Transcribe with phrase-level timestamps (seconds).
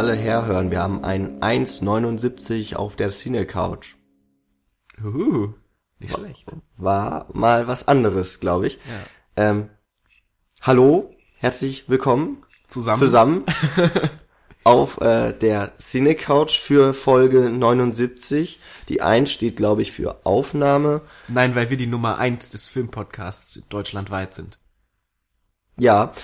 [0.00, 3.96] alle herhören, wir haben ein 1,79 auf der Cine Couch.
[5.04, 5.52] Uh,
[5.98, 6.56] nicht schlecht.
[6.78, 8.76] War mal was anderes, glaube ich.
[9.36, 9.50] Ja.
[9.50, 9.68] Ähm,
[10.62, 12.98] hallo, herzlich willkommen Zusammen.
[12.98, 13.44] zusammen
[14.64, 18.58] auf äh, der Cine Couch für Folge 79.
[18.88, 21.02] Die 1 steht, glaube ich, für Aufnahme.
[21.28, 24.60] Nein, weil wir die Nummer eins des Filmpodcasts deutschlandweit sind.
[25.78, 26.14] Ja,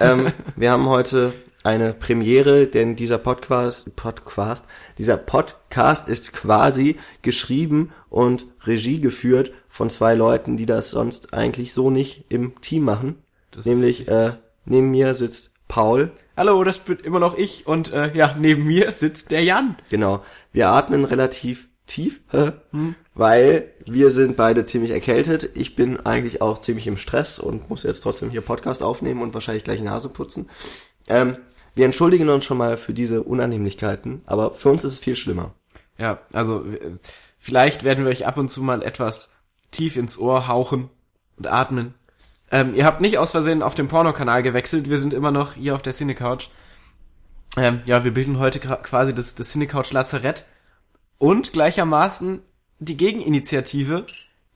[0.00, 4.64] ähm, wir haben heute eine Premiere, denn dieser Podcast, Podcast,
[4.98, 11.72] dieser Podcast ist quasi geschrieben und Regie geführt von zwei Leuten, die das sonst eigentlich
[11.72, 13.16] so nicht im Team machen.
[13.50, 14.32] Das Nämlich äh,
[14.64, 16.10] neben mir sitzt Paul.
[16.36, 19.76] Hallo, das bin immer noch ich und äh, ja, neben mir sitzt der Jan.
[19.90, 20.24] Genau.
[20.52, 22.52] Wir atmen relativ tief, äh,
[23.14, 25.50] weil wir sind beide ziemlich erkältet.
[25.54, 29.34] Ich bin eigentlich auch ziemlich im Stress und muss jetzt trotzdem hier Podcast aufnehmen und
[29.34, 30.48] wahrscheinlich gleich Nase putzen.
[31.08, 31.36] Ähm,
[31.74, 35.54] wir entschuldigen uns schon mal für diese Unannehmlichkeiten, aber für uns ist es viel schlimmer.
[35.98, 36.98] Ja, also äh,
[37.38, 39.30] vielleicht werden wir euch ab und zu mal etwas
[39.70, 40.90] tief ins Ohr hauchen
[41.36, 41.94] und atmen.
[42.50, 45.74] Ähm, ihr habt nicht aus Versehen auf dem Pornokanal gewechselt, wir sind immer noch hier
[45.74, 46.50] auf der Cinecouch.
[47.56, 50.46] Ähm, ja, wir bilden heute quasi das, das Cinecouch Lazarett
[51.18, 52.40] und gleichermaßen
[52.78, 54.06] die Gegeninitiative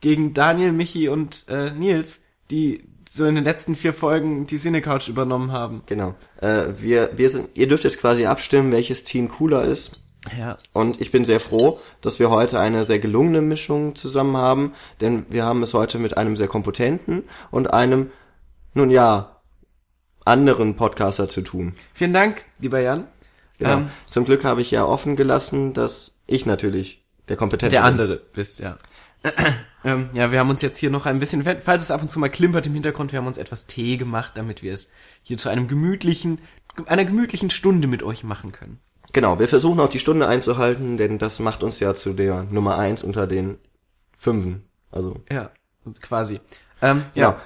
[0.01, 5.09] gegen Daniel, Michi und äh, Nils, die so in den letzten vier Folgen die Cinecouch
[5.09, 5.83] übernommen haben.
[5.87, 6.15] Genau.
[6.41, 10.01] Äh, wir, wir sind, ihr dürft jetzt quasi abstimmen, welches Team cooler ist.
[10.39, 10.59] Ja.
[10.73, 15.27] Und ich bin sehr froh, dass wir heute eine sehr gelungene Mischung zusammen haben, denn
[15.29, 18.11] wir haben es heute mit einem sehr kompetenten und einem,
[18.73, 19.43] nun ja,
[20.25, 21.75] anderen Podcaster zu tun.
[21.93, 23.07] Vielen Dank, lieber Jan.
[23.59, 23.73] Genau.
[23.73, 28.17] Ähm, Zum Glück habe ich ja offen gelassen, dass ich natürlich der kompetente Der andere
[28.17, 28.79] bist, ja.
[29.85, 32.19] ähm, ja, wir haben uns jetzt hier noch ein bisschen, falls es ab und zu
[32.19, 34.91] mal klimpert im Hintergrund, wir haben uns etwas Tee gemacht, damit wir es
[35.23, 36.41] hier zu einem gemütlichen,
[36.87, 38.81] einer gemütlichen Stunde mit euch machen können.
[39.13, 42.79] Genau, wir versuchen auch die Stunde einzuhalten, denn das macht uns ja zu der Nummer
[42.79, 43.59] eins unter den
[44.17, 44.65] Fünfen.
[44.91, 45.51] Also, Ja,
[46.01, 46.41] quasi.
[46.83, 47.41] Ähm, ja.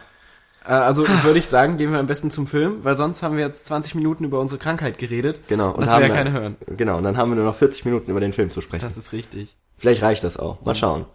[0.65, 3.45] Äh, Also würde ich sagen, gehen wir am besten zum Film, weil sonst haben wir
[3.47, 5.43] jetzt 20 Minuten über unsere Krankheit geredet.
[5.49, 5.73] genau.
[5.73, 6.57] Und das haben will ja wir- keiner hören.
[6.77, 8.83] Genau, und dann haben wir nur noch 40 Minuten über den Film zu sprechen.
[8.85, 9.57] Das ist richtig.
[9.77, 10.63] Vielleicht reicht das auch.
[10.65, 11.07] Mal schauen.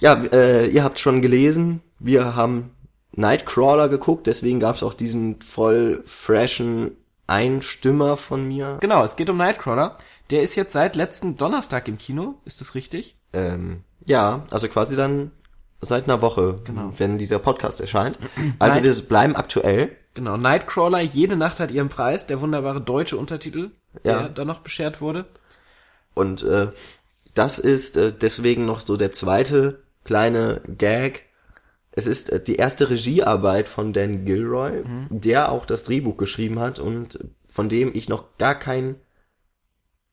[0.00, 2.70] Ja, äh, ihr habt schon gelesen, wir haben
[3.12, 6.96] Nightcrawler geguckt, deswegen gab's auch diesen voll freshen
[7.26, 8.78] Einstimmer von mir.
[8.80, 9.96] Genau, es geht um Nightcrawler.
[10.30, 13.16] Der ist jetzt seit letzten Donnerstag im Kino, ist das richtig?
[13.32, 15.32] Ähm, ja, also quasi dann
[15.80, 16.92] seit einer Woche, Genau.
[16.96, 18.18] wenn dieser Podcast erscheint.
[18.58, 18.84] Also Nein.
[18.84, 19.96] wir bleiben aktuell.
[20.14, 23.70] Genau, Nightcrawler, jede Nacht hat ihren Preis, der wunderbare deutsche Untertitel,
[24.04, 24.20] Ja.
[24.20, 25.26] der da noch beschert wurde.
[26.14, 26.68] Und äh,
[27.34, 31.24] das ist äh, deswegen noch so der zweite kleine Gag.
[31.92, 36.78] Es ist äh, die erste Regiearbeit von Dan Gilroy, der auch das Drehbuch geschrieben hat
[36.78, 37.18] und
[37.48, 38.96] von dem ich noch gar keinen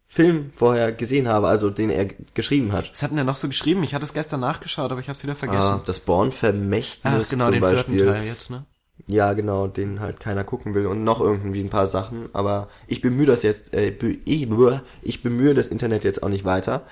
[0.07, 2.89] Film vorher gesehen habe, also den er geschrieben hat.
[2.91, 3.83] Was hat denn der noch so geschrieben?
[3.83, 5.73] Ich hatte es gestern nachgeschaut, aber ich habe es wieder vergessen.
[5.73, 7.99] Ah, das Born-Vermächtnis Ach, genau, zum den Beispiel.
[7.99, 8.65] vierten Teil jetzt, ne?
[9.05, 12.29] Ja, genau, den halt keiner gucken will und noch irgendwie ein paar Sachen.
[12.33, 13.93] Aber ich bemühe das jetzt, äh,
[14.23, 16.85] ich bemühe das Internet jetzt auch nicht weiter.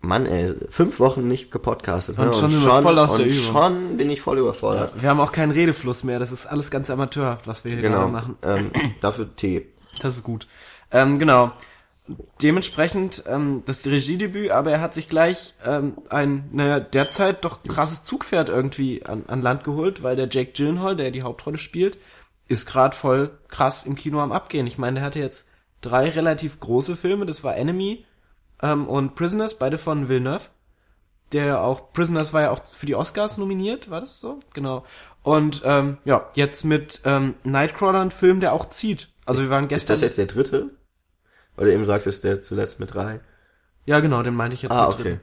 [0.00, 2.18] Mann, ey, fünf Wochen nicht gepodcastet.
[2.18, 2.34] Und ne?
[2.34, 3.52] schon sind wir voll aus der und Übung.
[3.52, 4.92] schon bin ich voll überfordert.
[5.00, 8.08] Wir haben auch keinen Redefluss mehr, das ist alles ganz amateurhaft, was wir hier Genau,
[8.08, 8.36] gerade machen.
[8.42, 8.70] ähm,
[9.00, 9.66] dafür Tee.
[10.00, 10.46] Das ist gut.
[10.92, 11.50] Ähm, genau.
[12.42, 18.04] Dementsprechend ähm, das Regiedebüt, aber er hat sich gleich ähm, ein, naja, derzeit doch krasses
[18.04, 21.98] Zugpferd irgendwie an, an Land geholt, weil der Jake Gyllenhaal, der die Hauptrolle spielt,
[22.46, 24.66] ist gerade voll krass im Kino am Abgehen.
[24.66, 25.48] Ich meine, der hatte jetzt
[25.82, 28.04] drei relativ große Filme, das war Enemy
[28.62, 30.44] ähm, und Prisoners, beide von Villeneuve.
[31.32, 34.40] Der auch, Prisoners war ja auch für die Oscars nominiert, war das so?
[34.54, 34.84] Genau.
[35.22, 39.10] Und ähm, ja, jetzt mit ähm, Nightcrawler ein Film, der auch zieht.
[39.26, 39.94] Also wir waren Ist gestern.
[39.94, 40.70] das jetzt der dritte?
[41.60, 43.20] Eben sagst du, ist der zuletzt mit drei?
[43.84, 45.02] Ja, genau, den meinte ich jetzt Ah, mit okay.
[45.02, 45.20] drin.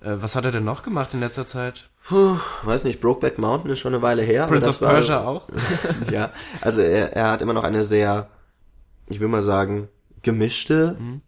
[0.00, 1.88] Äh, was hat er denn noch gemacht in letzter Zeit?
[2.04, 4.46] Puh, weiß nicht, Brokeback Mountain ist schon eine Weile her.
[4.46, 5.48] Prince of war- Persia auch.
[6.10, 6.30] ja,
[6.60, 8.28] also er, er hat immer noch eine sehr,
[9.08, 9.88] ich will mal sagen,
[10.22, 11.22] gemischte Mhm.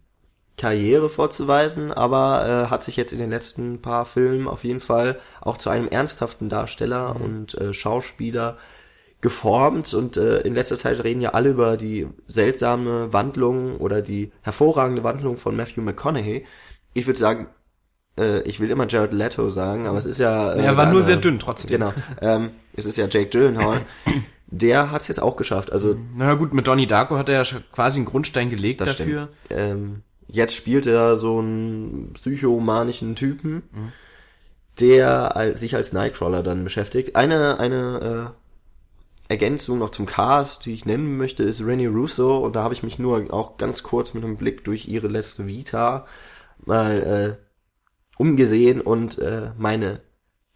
[0.61, 5.19] Karriere vorzuweisen, aber äh, hat sich jetzt in den letzten paar Filmen auf jeden Fall
[5.41, 7.25] auch zu einem ernsthaften Darsteller Mhm.
[7.25, 8.59] und äh, Schauspieler
[9.23, 14.33] geformt und äh, in letzter Zeit reden ja alle über die seltsame Wandlung oder die
[14.43, 16.47] hervorragende Wandlung von Matthew McConaughey.
[16.95, 17.47] Ich würde sagen,
[18.19, 20.53] äh, ich will immer Jared Leto sagen, aber es ist ja...
[20.55, 21.71] Äh, er war der nur sehr dünn trotzdem.
[21.79, 21.93] Genau.
[22.23, 23.83] Ähm, es ist ja Jake Gyllenhaal.
[24.47, 25.71] Der hat es jetzt auch geschafft.
[25.71, 29.29] Also Naja gut, mit Donnie Darko hat er ja schon quasi einen Grundstein gelegt dafür.
[29.51, 33.63] Ähm, jetzt spielt er so einen psychomanischen Typen,
[34.79, 37.17] der al- sich als Nightcrawler dann beschäftigt.
[37.17, 38.35] Eine eine
[39.29, 42.83] Ergänzung noch zum Cast, die ich nennen möchte, ist Rennie Russo und da habe ich
[42.83, 46.05] mich nur auch ganz kurz mit einem Blick durch ihre letzte Vita
[46.65, 47.45] mal äh,
[48.19, 50.01] umgesehen und äh, meine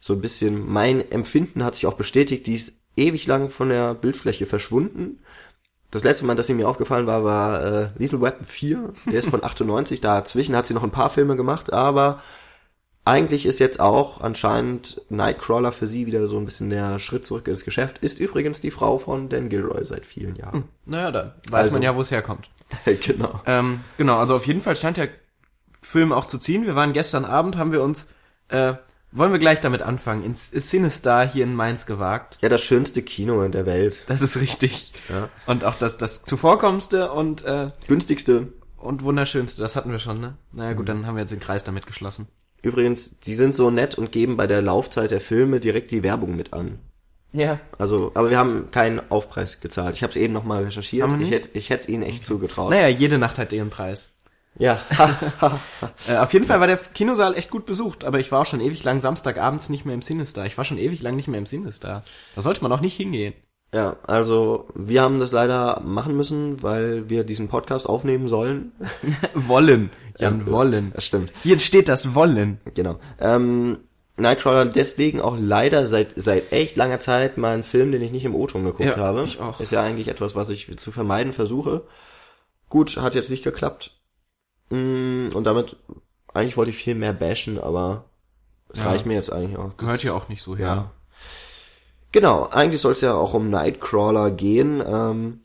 [0.01, 3.95] so ein bisschen mein Empfinden hat sich auch bestätigt, die ist ewig lang von der
[3.95, 5.21] Bildfläche verschwunden.
[5.95, 8.93] Das letzte Mal, dass sie mir aufgefallen war, war äh, Little Weapon 4.
[9.07, 10.01] Der ist von 98.
[10.01, 12.21] Dazwischen hat sie noch ein paar Filme gemacht, aber
[13.05, 17.47] eigentlich ist jetzt auch anscheinend Nightcrawler für sie wieder so ein bisschen der Schritt zurück
[17.47, 17.99] ins Geschäft.
[17.99, 20.55] Ist übrigens die Frau von Dan Gilroy seit vielen Jahren.
[20.55, 22.51] Hm, naja, dann weiß also, man ja, wo es herkommt.
[22.85, 23.41] genau.
[23.47, 25.11] Ähm, genau, also auf jeden Fall scheint der
[25.81, 26.67] Film auch zu ziehen.
[26.67, 28.09] Wir waren gestern Abend, haben wir uns
[28.49, 28.75] äh,
[29.15, 30.25] wollen wir gleich damit anfangen?
[30.25, 32.39] Ins Cinestar hier in Mainz gewagt.
[32.43, 34.03] Ja, das schönste Kino in der Welt.
[34.07, 34.93] Das ist richtig.
[35.09, 35.31] Ja.
[35.47, 38.49] Und auch das, das zuvorkommendste und äh, günstigste.
[38.77, 40.35] Und wunderschönste, das hatten wir schon, ne?
[40.53, 42.29] Naja gut, dann haben wir jetzt den Kreis damit geschlossen.
[42.61, 46.37] Übrigens, die sind so nett und geben bei der Laufzeit der Filme direkt die Werbung
[46.37, 46.79] mit an.
[47.33, 47.61] Ja.
[47.79, 49.97] Also, aber wir haben keinen Aufpreis gezahlt.
[49.97, 51.11] Ich habe es eben nochmal recherchiert.
[51.21, 52.71] Ich hätte ich hätte es ihnen echt zugetraut.
[52.71, 54.17] Naja, jede Nacht hat ihren Preis.
[54.59, 54.81] Ja.
[56.09, 58.61] äh, auf jeden Fall war der Kinosaal echt gut besucht, aber ich war auch schon
[58.61, 60.47] ewig lang Samstagabends nicht mehr im Sinister.
[60.47, 62.05] Ich war schon ewig lang nicht mehr im Sinister.
[62.35, 63.35] Da sollte man auch nicht hingehen.
[63.75, 68.71] Ja, also wir haben das leider machen müssen, weil wir diesen Podcast aufnehmen sollen.
[69.35, 69.91] wollen.
[70.17, 70.93] Jan, ja, wollen.
[70.95, 71.33] Das stimmt.
[71.43, 72.61] Hier steht das Wollen.
[72.75, 73.01] Genau.
[73.21, 73.79] Ähm,
[74.17, 78.25] Nightcrawler deswegen auch leider seit seit echt langer Zeit mal ein Film, den ich nicht
[78.25, 79.25] im O-Ton geguckt ja, habe.
[79.25, 79.59] Ich auch.
[79.59, 81.83] Ist ja eigentlich etwas, was ich zu vermeiden versuche.
[82.69, 83.91] Gut, hat jetzt nicht geklappt.
[84.71, 85.77] Mm, und damit,
[86.33, 88.05] eigentlich wollte ich viel mehr bashen, aber
[88.69, 89.77] es ja, reicht mir jetzt eigentlich auch.
[89.77, 90.67] Gehört ja auch nicht so her.
[90.67, 90.91] Ja.
[92.13, 94.83] Genau, eigentlich soll es ja auch um Nightcrawler gehen.
[94.87, 95.41] Ähm,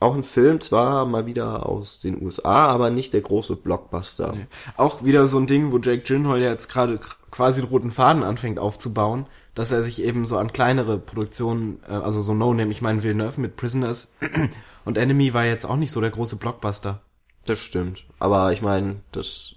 [0.00, 4.32] auch ein Film, zwar mal wieder aus den USA, aber nicht der große Blockbuster.
[4.34, 4.46] Nee.
[4.76, 6.98] Auch wieder so ein Ding, wo Jake Gyllenhaal jetzt gerade
[7.30, 11.92] quasi den roten Faden anfängt aufzubauen, dass er sich eben so an kleinere Produktionen, äh,
[11.92, 14.14] also so No Name, ich meine Villeneuve mit Prisoners
[14.86, 17.02] und Enemy war jetzt auch nicht so der große Blockbuster.
[17.50, 18.04] Das stimmt.
[18.20, 19.56] Aber ich meine, das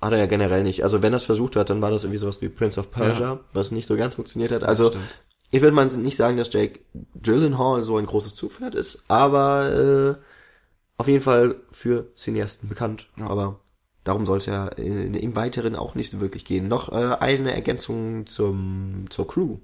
[0.00, 0.84] hat er ja generell nicht.
[0.84, 3.34] Also wenn er es versucht hat, dann war das irgendwie sowas wie Prince of Persia,
[3.34, 3.40] ja.
[3.52, 4.64] was nicht so ganz funktioniert hat.
[4.64, 4.90] Also
[5.50, 6.80] ich würde mal nicht sagen, dass Jake
[7.20, 10.22] Gyllenhaal so ein großes Zugpferd ist, aber äh,
[10.96, 13.06] auf jeden Fall für Cineasten bekannt.
[13.18, 13.26] Ja.
[13.26, 13.60] Aber
[14.02, 16.68] darum soll es ja im Weiteren auch nicht so wirklich gehen.
[16.68, 19.58] Noch äh, eine Ergänzung zum zur Crew.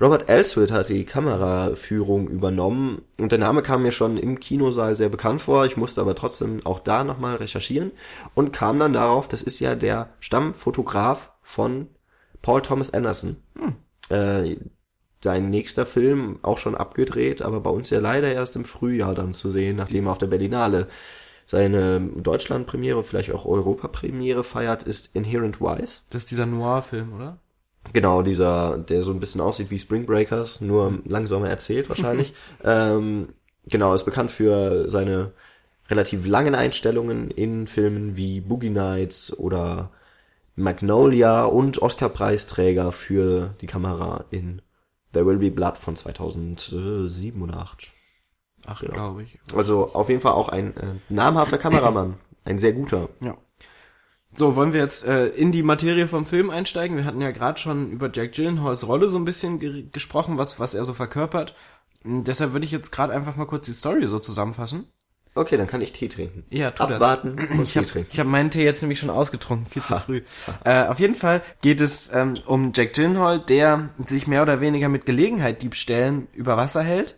[0.00, 5.08] Robert Elswit hat die Kameraführung übernommen und der Name kam mir schon im Kinosaal sehr
[5.08, 5.66] bekannt vor.
[5.66, 7.92] Ich musste aber trotzdem auch da nochmal recherchieren
[8.34, 11.88] und kam dann darauf, das ist ja der Stammfotograf von
[12.42, 13.36] Paul Thomas Anderson.
[13.56, 13.74] Hm.
[14.08, 14.56] Äh,
[15.22, 19.32] sein nächster Film auch schon abgedreht, aber bei uns ja leider erst im Frühjahr dann
[19.32, 20.88] zu sehen, nachdem er auf der Berlinale
[21.46, 26.00] seine Deutschland-Premiere, vielleicht auch Europa-Premiere feiert, ist Inherent Wise.
[26.10, 27.38] Das ist dieser Noir-Film, oder?
[27.92, 31.02] Genau, dieser, der so ein bisschen aussieht wie Spring Breakers, nur mhm.
[31.04, 32.34] langsamer erzählt wahrscheinlich.
[32.64, 33.28] ähm,
[33.66, 35.32] genau, ist bekannt für seine
[35.88, 39.90] relativ langen Einstellungen in Filmen wie Boogie Nights oder
[40.56, 44.62] Magnolia und Oscar-Preisträger für die Kamera in
[45.12, 47.92] There Will Be Blood von 2007 oder 8.
[48.66, 48.92] Ach, genau.
[48.94, 49.38] glaube ich.
[49.54, 52.14] Also auf jeden Fall auch ein äh, namhafter Kameramann.
[52.44, 53.08] Ein sehr guter.
[53.20, 53.36] Ja.
[54.36, 56.96] So, wollen wir jetzt äh, in die Materie vom Film einsteigen?
[56.96, 60.58] Wir hatten ja gerade schon über Jack Gyllenhaals Rolle so ein bisschen ge gesprochen, was,
[60.58, 61.54] was er so verkörpert.
[62.02, 64.86] Und deshalb würde ich jetzt gerade einfach mal kurz die Story so zusammenfassen.
[65.36, 66.44] Okay, dann kann ich Tee trinken.
[66.50, 67.50] Ja, tu Abwarten das.
[67.50, 68.08] und ich Tee hab, trinken.
[68.12, 70.22] Ich habe meinen Tee jetzt nämlich schon ausgetrunken, viel zu früh.
[70.64, 74.88] Äh, auf jeden Fall geht es ähm, um Jack Gyllenhaal, der sich mehr oder weniger
[74.88, 77.16] mit Gelegenheit Diebstählen über Wasser hält.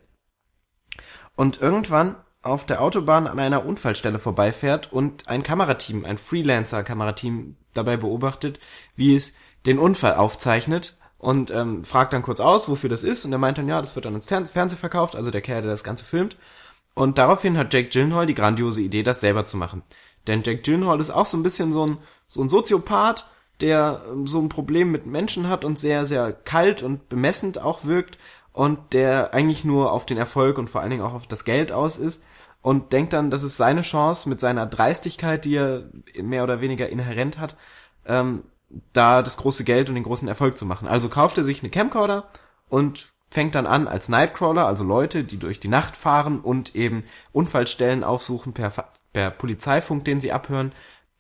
[1.34, 2.16] Und irgendwann
[2.46, 8.58] auf der Autobahn an einer Unfallstelle vorbeifährt und ein Kamerateam, ein Freelancer-Kamerateam dabei beobachtet,
[8.94, 9.32] wie es
[9.66, 13.58] den Unfall aufzeichnet und ähm, fragt dann kurz aus, wofür das ist und er meint
[13.58, 16.36] dann, ja, das wird dann ins Fernsehen verkauft, also der Kerl, der das Ganze filmt.
[16.94, 19.82] Und daraufhin hat Jake Gyllenhaal die grandiose Idee, das selber zu machen.
[20.26, 23.26] Denn Jake Gyllenhaal ist auch so ein bisschen so ein, so ein Soziopath,
[23.60, 27.84] der ähm, so ein Problem mit Menschen hat und sehr, sehr kalt und bemessend auch
[27.84, 28.18] wirkt
[28.52, 31.72] und der eigentlich nur auf den Erfolg und vor allen Dingen auch auf das Geld
[31.72, 32.24] aus ist
[32.66, 35.84] und denkt dann, das ist seine Chance mit seiner Dreistigkeit, die er
[36.20, 37.56] mehr oder weniger inhärent hat,
[38.06, 38.42] ähm,
[38.92, 40.88] da das große Geld und den großen Erfolg zu machen.
[40.88, 42.28] Also kauft er sich eine Camcorder
[42.68, 47.04] und fängt dann an als Nightcrawler, also Leute, die durch die Nacht fahren und eben
[47.30, 48.72] Unfallstellen aufsuchen per,
[49.12, 50.72] per Polizeifunk, den sie abhören,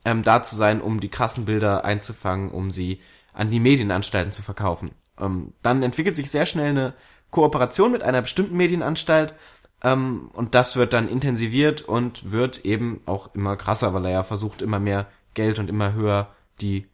[0.04, 3.00] ähm, da zu sein, um die krassen Bilder einzufangen, um sie
[3.32, 4.90] an die Medienanstalten zu verkaufen.
[5.16, 6.94] Ähm, dann entwickelt sich sehr schnell eine
[7.30, 9.34] Kooperation mit einer bestimmten Medienanstalt
[9.82, 14.22] ähm, und das wird dann intensiviert und wird eben auch immer krasser, weil er ja
[14.22, 16.86] versucht, immer mehr Geld und immer höher die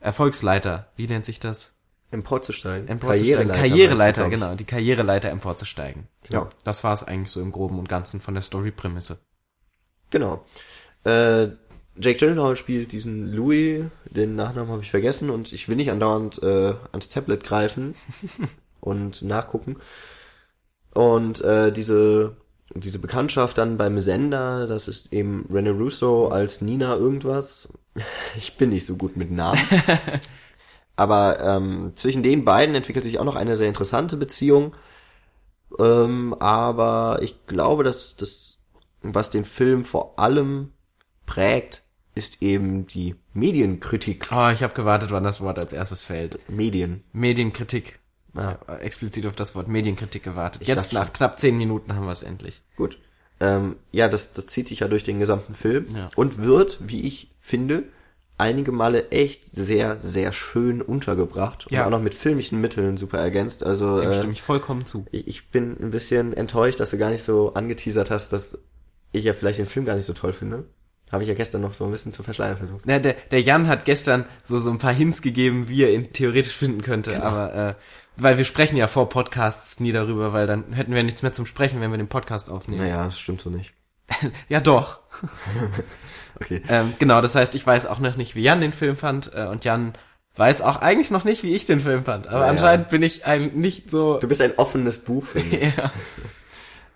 [0.00, 1.74] Erfolgsleiter, wie nennt sich das?
[2.10, 2.88] Emporzusteigen.
[2.88, 3.48] Emporzusteigen.
[3.48, 6.08] Karriereleiter, Karriereleiter, genau, die Karriereleiter emporzusteigen.
[6.22, 6.44] Genau.
[6.44, 9.18] Ja, das war es eigentlich so im Groben und Ganzen von der Story-Prämisse.
[10.10, 10.44] Genau.
[11.04, 11.48] Äh,
[12.00, 16.42] Jake Gyllenhaal spielt diesen Louis, den Nachnamen habe ich vergessen und ich will nicht andauernd
[16.42, 17.94] äh, ans Tablet greifen
[18.80, 19.76] und nachgucken.
[20.94, 22.36] Und äh, diese
[22.74, 27.72] diese Bekanntschaft dann beim Sender, das ist eben Rene Russo als Nina irgendwas.
[28.36, 29.60] Ich bin nicht so gut mit Namen.
[30.96, 34.74] Aber ähm, zwischen den beiden entwickelt sich auch noch eine sehr interessante Beziehung.
[35.78, 38.58] Ähm, aber ich glaube, dass das,
[39.02, 40.72] was den Film vor allem
[41.26, 41.82] prägt,
[42.14, 44.28] ist eben die Medienkritik.
[44.32, 46.38] Oh, ich habe gewartet, wann das Wort als erstes fällt.
[46.48, 47.04] Medien.
[47.12, 48.00] Medienkritik.
[48.38, 48.58] Ja.
[48.66, 50.62] Hab explizit auf das Wort Medienkritik gewartet.
[50.62, 52.60] Ich Jetzt nach knapp zehn Minuten haben wir es endlich.
[52.76, 52.98] Gut.
[53.40, 56.10] Ähm, ja, das, das zieht sich ja durch den gesamten Film Ja.
[56.16, 57.84] und wird, wie ich finde,
[58.36, 61.80] einige Male echt sehr, sehr schön untergebracht Ja.
[61.80, 63.64] und auch noch mit filmischen Mitteln super ergänzt.
[63.64, 65.06] Also Dem äh, stimme ich vollkommen zu.
[65.12, 68.58] ich, ich bin ein bisschen enttäuscht, dass du gar nicht so angeteasert hast, dass
[69.12, 70.64] ich ja vielleicht den Film gar nicht so toll finde.
[71.10, 72.82] Habe ich ja gestern noch so ein bisschen zu verschleiern versucht.
[72.84, 76.12] Na, der, der Jan hat gestern so, so ein paar Hints gegeben, wie er ihn
[76.12, 77.24] theoretisch finden könnte, Genau.
[77.24, 77.74] aber äh,
[78.18, 81.46] weil wir sprechen ja vor Podcasts nie darüber, weil dann hätten wir nichts mehr zum
[81.46, 82.82] Sprechen, wenn wir den Podcast aufnehmen.
[82.82, 83.72] Naja, das stimmt so nicht.
[84.48, 85.00] Ja, doch.
[86.40, 86.62] Okay.
[86.68, 89.46] Ähm, genau, das heißt, ich weiß auch noch nicht, wie Jan den Film fand äh,
[89.46, 89.94] und Jan
[90.36, 92.28] weiß auch eigentlich noch nicht, wie ich den Film fand.
[92.28, 92.50] Aber Naja.
[92.52, 94.18] anscheinend bin ich ein nicht so...
[94.20, 95.24] Du bist ein offenes Buch,
[95.76, 95.90] ja.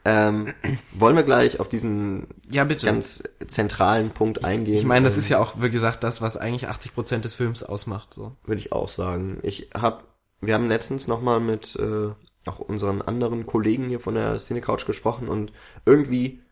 [0.05, 0.55] ähm,
[0.93, 4.77] wollen wir gleich auf diesen ja, ganz zentralen Punkt eingehen?
[4.77, 7.65] ich meine, das Ähm, ist ja auch, wie gesagt, das, was eigentlich 80% des Films
[7.65, 8.15] ausmacht.
[8.15, 8.37] So.
[8.45, 9.41] würde ich auch sagen.
[9.43, 10.05] Ich hab,
[10.43, 12.11] wir haben letztens nochmal mit äh,
[12.47, 15.53] auch unseren anderen Kollegen hier von der Cine Couch gesprochen und
[15.87, 16.43] irgendwie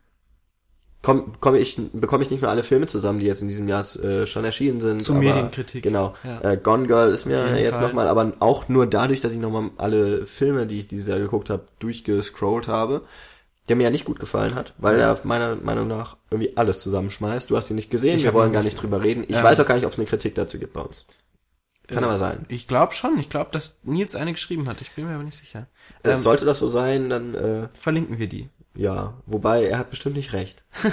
[1.02, 3.84] komm, komm ich, bekomme ich nicht mehr alle Filme zusammen, die jetzt in diesem Jahr
[3.96, 5.02] äh, schon erschienen sind.
[5.02, 5.82] Zur aber, Medienkritik.
[5.82, 6.14] Genau.
[6.24, 6.40] Ja.
[6.52, 10.26] Äh, Gone Girl ist mir jetzt nochmal, aber auch nur dadurch, dass ich nochmal alle
[10.26, 13.02] Filme, die ich dieses Jahr geguckt habe, durchgescrollt habe,
[13.68, 17.50] der mir ja nicht gut gefallen hat, weil er meiner Meinung nach irgendwie alles zusammenschmeißt.
[17.50, 19.24] Du hast ihn nicht gesehen, Ich wir wollen gar nicht- drüber reden.
[19.26, 21.06] Ich Ähm, weiß auch gar nicht, ob es eine Kritik dazu gibt bei uns.
[21.90, 22.44] Kann Äh, aber sein.
[22.48, 23.18] Ich glaube schon.
[23.18, 24.80] Ich glaube, dass Nils eine geschrieben hat.
[24.80, 25.66] Ich bin mir aber nicht sicher.
[26.02, 28.48] Äh, Ähm, Sollte das so sein, dann äh, verlinken wir die.
[28.74, 29.14] ja.
[29.26, 30.62] Wobei, er hat bestimmt nicht recht.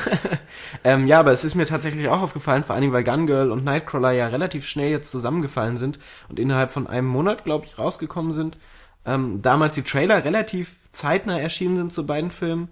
[0.83, 3.51] Ähm, ja, aber es ist mir tatsächlich auch aufgefallen, vor allen Dingen, weil Gun Girl
[3.51, 5.99] und Nightcrawler ja relativ schnell jetzt zusammengefallen sind
[6.29, 8.57] und innerhalb von einem Monat, glaube ich, rausgekommen sind.
[9.05, 12.69] Ähm, damals die Trailer relativ zeitnah erschienen sind zu beiden Filmen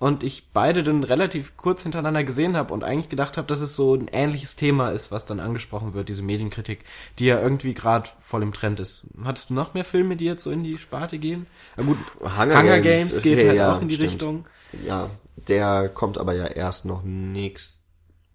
[0.00, 3.76] und ich beide dann relativ kurz hintereinander gesehen habe und eigentlich gedacht habe, dass es
[3.76, 6.84] so ein ähnliches Thema ist, was dann angesprochen wird, diese Medienkritik,
[7.18, 9.02] die ja irgendwie gerade voll im Trend ist.
[9.22, 11.46] Hattest du noch mehr Filme, die jetzt so in die Sparte gehen?
[11.76, 14.10] Na gut, Hunger Games, geht okay, halt ja, auch in die stimmt.
[14.10, 14.44] Richtung.
[14.86, 15.10] Ja,
[15.48, 17.80] der kommt aber ja erst noch nix.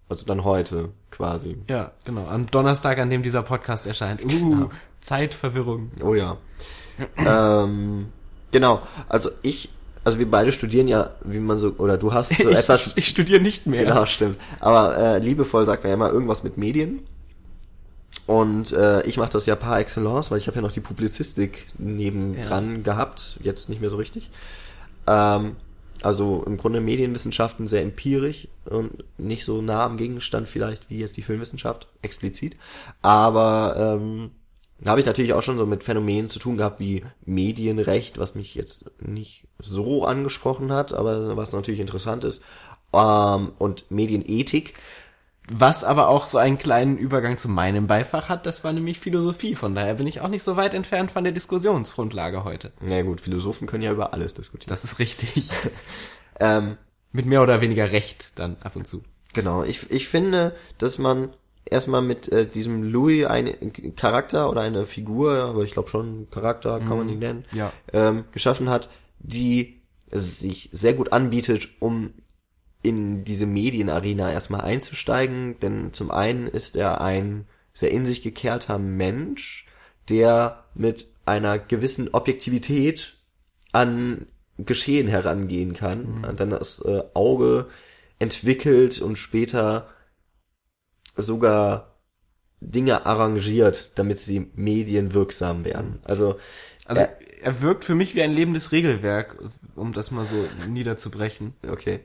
[0.08, 1.56] Also dann heute quasi.
[1.68, 2.28] Ja, genau.
[2.28, 4.24] Am Donnerstag, an dem dieser Podcast erscheint.
[4.24, 4.68] Uh,
[5.00, 5.90] Zeitverwirrung.
[6.00, 6.36] Oh ja.
[7.16, 8.12] ähm,
[8.52, 8.82] genau.
[9.08, 9.70] Also ich,
[10.06, 12.86] also wir beide studieren ja, wie man so, oder du hast so etwas.
[12.86, 13.84] ich, ich studiere nicht mehr.
[13.84, 14.38] Genau, stimmt.
[14.60, 17.00] Aber äh, liebevoll sagt man ja immer irgendwas mit Medien.
[18.24, 21.66] Und äh, ich mache das ja par excellence, weil ich habe ja noch die Publizistik
[21.78, 24.30] nebendran gehabt, jetzt nicht mehr so richtig.
[25.08, 25.56] Ähm,
[26.02, 31.16] also im Grunde Medienwissenschaften sehr empirisch und nicht so nah am Gegenstand vielleicht wie jetzt
[31.16, 32.54] die Filmwissenschaft explizit.
[33.02, 34.30] Aber ähm,
[34.84, 38.54] habe ich natürlich auch schon so mit Phänomenen zu tun gehabt wie Medienrecht, was mich
[38.54, 42.42] jetzt nicht so angesprochen hat, aber was natürlich interessant ist.
[42.92, 44.74] Ähm, und Medienethik.
[45.48, 49.54] Was aber auch so einen kleinen Übergang zu meinem Beifach hat, das war nämlich Philosophie.
[49.54, 52.72] Von daher bin ich auch nicht so weit entfernt von der Diskussionsgrundlage heute.
[52.80, 54.68] Na gut, Philosophen können ja über alles diskutieren.
[54.68, 55.50] Das ist richtig.
[56.38, 56.76] Ähm,
[57.12, 59.02] Mit mehr oder weniger Recht dann ab und zu.
[59.32, 61.30] Genau, ich, ich finde, dass man
[61.70, 66.78] erstmal mit äh, diesem Louis einen Charakter oder eine Figur, aber ich glaube schon Charakter
[66.80, 67.72] kann man ihn nennen, ja.
[67.92, 72.14] ähm, geschaffen hat, die sich sehr gut anbietet, um
[72.82, 78.78] in diese Medienarena erstmal einzusteigen, denn zum einen ist er ein sehr in sich gekehrter
[78.78, 79.66] Mensch,
[80.08, 83.16] der mit einer gewissen Objektivität
[83.72, 84.26] an
[84.58, 87.68] Geschehen herangehen kann, und dann das äh, Auge
[88.18, 89.88] entwickelt und später
[91.16, 91.96] sogar
[92.60, 96.00] Dinge arrangiert, damit sie medienwirksam werden.
[96.04, 96.38] Also,
[96.86, 97.08] Also Äh.
[97.42, 99.36] er wirkt für mich wie ein lebendes Regelwerk,
[99.74, 100.36] um das mal so
[100.68, 101.54] niederzubrechen.
[101.68, 102.00] okay.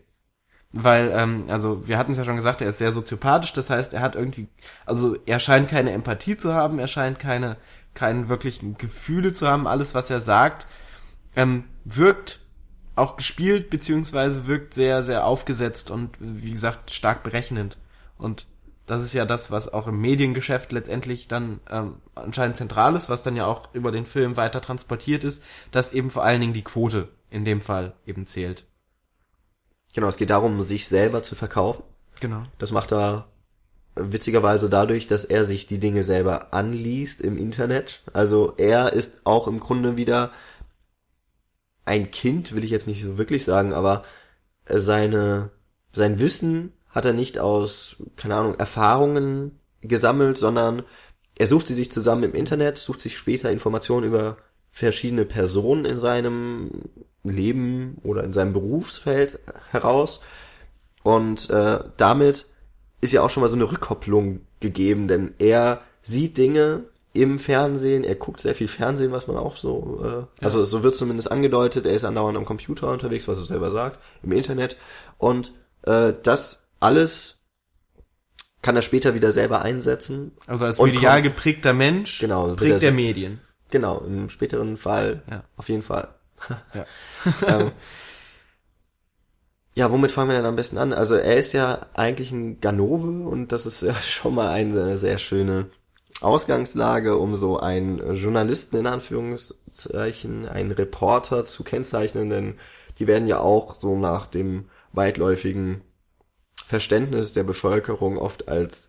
[0.73, 3.93] Weil, ähm, also wir hatten es ja schon gesagt, er ist sehr soziopathisch, das heißt,
[3.93, 4.47] er hat irgendwie,
[4.85, 7.57] also er scheint keine Empathie zu haben, er scheint keine,
[7.93, 10.67] keine wirklichen Gefühle zu haben, alles, was er sagt,
[11.35, 12.39] ähm, wirkt
[12.95, 17.77] auch gespielt, beziehungsweise wirkt sehr, sehr aufgesetzt und, wie gesagt, stark berechnend.
[18.17, 18.45] Und
[18.85, 23.21] das ist ja das, was auch im Mediengeschäft letztendlich dann ähm, anscheinend zentral ist, was
[23.21, 26.63] dann ja auch über den Film weiter transportiert ist, dass eben vor allen Dingen die
[26.63, 28.65] Quote in dem Fall eben zählt.
[29.93, 31.83] Genau, es geht darum, sich selber zu verkaufen.
[32.19, 32.43] Genau.
[32.59, 33.27] Das macht er
[33.95, 38.01] witzigerweise dadurch, dass er sich die Dinge selber anliest im Internet.
[38.13, 40.31] Also er ist auch im Grunde wieder
[41.83, 44.03] ein Kind, will ich jetzt nicht so wirklich sagen, aber
[44.69, 45.49] seine,
[45.93, 50.83] sein Wissen hat er nicht aus, keine Ahnung, Erfahrungen gesammelt, sondern
[51.37, 54.37] er sucht sie sich zusammen im Internet, sucht sich später Informationen über
[54.69, 56.83] verschiedene Personen in seinem
[57.23, 60.21] Leben oder in seinem Berufsfeld heraus.
[61.03, 62.45] Und äh, damit
[63.01, 68.03] ist ja auch schon mal so eine Rückkopplung gegeben, denn er sieht Dinge im Fernsehen,
[68.03, 71.85] er guckt sehr viel Fernsehen, was man auch so, äh, also so wird zumindest angedeutet,
[71.85, 74.77] er ist andauernd am Computer unterwegs, was er selber sagt, im Internet.
[75.17, 75.51] Und
[75.83, 77.37] äh, das alles
[78.61, 80.33] kann er später wieder selber einsetzen.
[80.47, 83.39] Also als medial kommt- geprägter Mensch Genau, er prägt er so- Medien.
[83.69, 85.43] Genau, im späteren Fall Ja.
[85.57, 86.09] auf jeden Fall.
[86.73, 86.85] Ja.
[87.47, 87.71] ähm,
[89.73, 90.91] ja, womit fangen wir denn am besten an?
[90.93, 95.17] Also er ist ja eigentlich ein Ganove und das ist ja schon mal eine sehr
[95.17, 95.67] schöne
[96.19, 102.59] Ausgangslage, um so einen Journalisten in Anführungszeichen, einen Reporter zu kennzeichnen, denn
[102.99, 105.81] die werden ja auch so nach dem weitläufigen
[106.71, 108.87] Verständnis der Bevölkerung oft als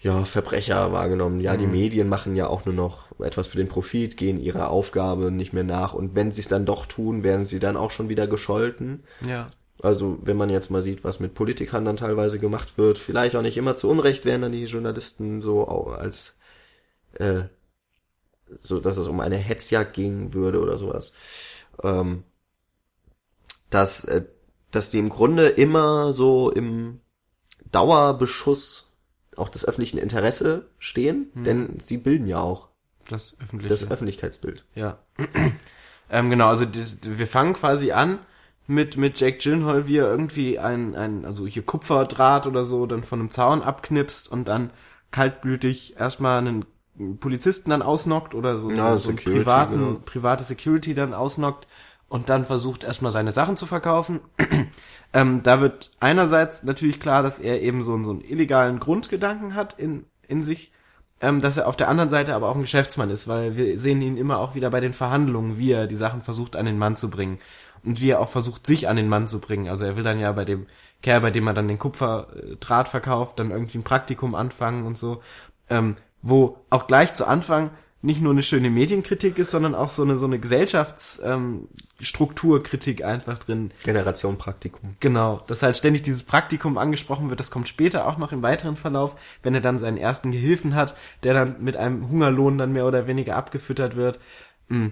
[0.00, 1.40] ja, Verbrecher wahrgenommen.
[1.40, 5.30] Ja, die Medien machen ja auch nur noch etwas für den Profit, gehen ihrer Aufgabe
[5.30, 8.08] nicht mehr nach und wenn sie es dann doch tun, werden sie dann auch schon
[8.08, 9.04] wieder gescholten.
[9.24, 9.52] Ja.
[9.80, 13.42] Also wenn man jetzt mal sieht, was mit Politikern dann teilweise gemacht wird, vielleicht auch
[13.42, 16.38] nicht immer zu Unrecht werden dann die Journalisten so als
[17.14, 17.42] äh,
[18.58, 21.12] so, dass es um eine Hetzjagd gehen würde oder sowas.
[21.84, 22.24] Ähm,
[23.70, 24.24] dass, äh,
[24.76, 27.00] dass die im Grunde immer so im
[27.72, 28.94] Dauerbeschuss
[29.36, 32.68] auch des öffentlichen Interesse stehen, denn sie bilden ja auch
[33.08, 33.74] Das öffentliche.
[33.74, 34.64] das Öffentlichkeitsbild.
[34.74, 34.98] Ja.
[36.10, 38.18] ähm, genau, also das, wir fangen quasi an
[38.66, 43.02] mit, mit Jack Gyllenhaal, wie er irgendwie ein, ein, also hier Kupferdraht oder so, dann
[43.02, 44.70] von einem Zaun abknipst und dann
[45.10, 46.64] kaltblütig erstmal einen
[47.20, 50.00] Polizisten dann ausnockt oder so, Ja, so einen Security, privaten, genau.
[50.04, 51.66] private Security dann ausnockt
[52.08, 54.20] und dann versucht erstmal seine Sachen zu verkaufen.
[55.12, 59.54] ähm, da wird einerseits natürlich klar, dass er eben so, einen- so einen illegalen Grundgedanken
[59.54, 60.72] hat in, in sich,
[61.20, 64.02] ähm, dass er auf der anderen Seite aber auch ein Geschäftsmann ist, weil wir sehen
[64.02, 66.96] ihn immer auch wieder bei den Verhandlungen, wie er die Sachen versucht an den Mann
[66.96, 67.38] zu bringen
[67.84, 69.68] und wie er auch versucht, sich an den Mann zu bringen.
[69.68, 70.66] Also er will dann ja bei dem
[71.02, 75.22] Kerl, bei dem er dann den Kupferdraht verkauft, dann irgendwie ein Praktikum anfangen und so,
[75.70, 77.70] ähm, wo auch gleich zu Anfang
[78.02, 83.38] nicht nur eine schöne Medienkritik ist, sondern auch so eine so eine Gesellschaftsstrukturkritik ähm, einfach
[83.38, 83.72] drin.
[83.84, 84.96] Generation Praktikum.
[85.00, 88.76] Genau, dass halt ständig dieses Praktikum angesprochen wird, das kommt später auch noch im weiteren
[88.76, 92.86] Verlauf, wenn er dann seinen ersten Gehilfen hat, der dann mit einem Hungerlohn dann mehr
[92.86, 94.20] oder weniger abgefüttert wird.
[94.68, 94.88] Mm.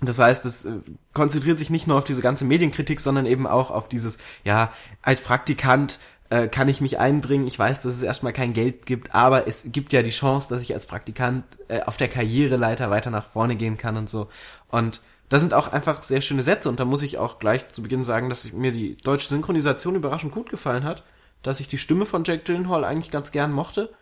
[0.00, 0.74] Das heißt, es äh,
[1.12, 4.72] konzentriert sich nicht nur auf diese ganze Medienkritik, sondern eben auch auf dieses, ja,
[5.02, 5.98] als Praktikant
[6.30, 7.46] äh, kann ich mich einbringen.
[7.46, 10.62] Ich weiß, dass es erstmal kein Geld gibt, aber es gibt ja die Chance, dass
[10.62, 14.28] ich als Praktikant äh, auf der Karriereleiter weiter nach vorne gehen kann und so.
[14.68, 17.82] Und das sind auch einfach sehr schöne Sätze und da muss ich auch gleich zu
[17.82, 21.04] Beginn sagen, dass mir die deutsche Synchronisation überraschend gut gefallen hat,
[21.42, 23.92] dass ich die Stimme von Jack Gyllenhaal eigentlich ganz gern mochte,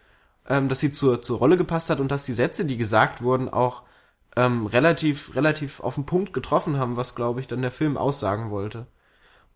[0.48, 3.48] ähm, dass sie zur, zur Rolle gepasst hat und dass die Sätze, die gesagt wurden,
[3.48, 3.82] auch
[4.36, 8.50] ähm, relativ, relativ auf den Punkt getroffen haben, was, glaube ich, dann der Film aussagen
[8.50, 8.86] wollte.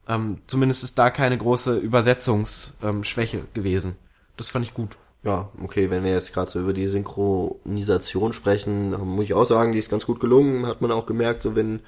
[0.09, 3.97] Ähm, zumindest ist da keine große Übersetzungsschwäche ähm, gewesen.
[4.37, 4.97] Das fand ich gut.
[5.23, 9.73] Ja, okay, wenn wir jetzt gerade so über die Synchronisation sprechen, muss ich auch sagen,
[9.73, 11.81] die ist ganz gut gelungen, hat man auch gemerkt, so wenn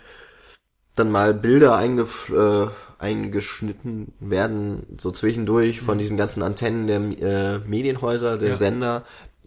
[0.95, 2.67] dann mal Bilder äh,
[2.99, 8.57] eingeschnitten werden, so zwischendurch von diesen ganzen Antennen der äh, Medienhäuser, der Ja.
[8.57, 9.05] Sender,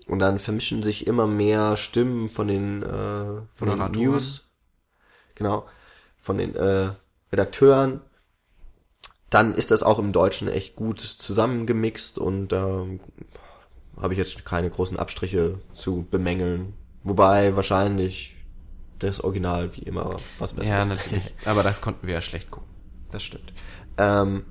[0.08, 3.92] und dann vermischen sich immer mehr Stimmen von den, äh, von den.
[3.92, 4.48] News,
[5.36, 5.66] genau,
[6.20, 6.90] von den äh,
[7.32, 8.02] Redakteuren,
[9.36, 13.02] dann ist das auch im Deutschen echt gut zusammengemixt und ähm,
[14.00, 16.74] habe ich jetzt keine großen Abstriche zu bemängeln.
[17.04, 18.34] Wobei wahrscheinlich
[19.00, 20.88] das Original wie immer was besser Ja, ist.
[20.88, 21.34] natürlich.
[21.46, 22.70] Aber das konnten wir ja schlecht gucken.
[23.12, 23.52] Das stimmt.
[23.98, 24.46] Ähm,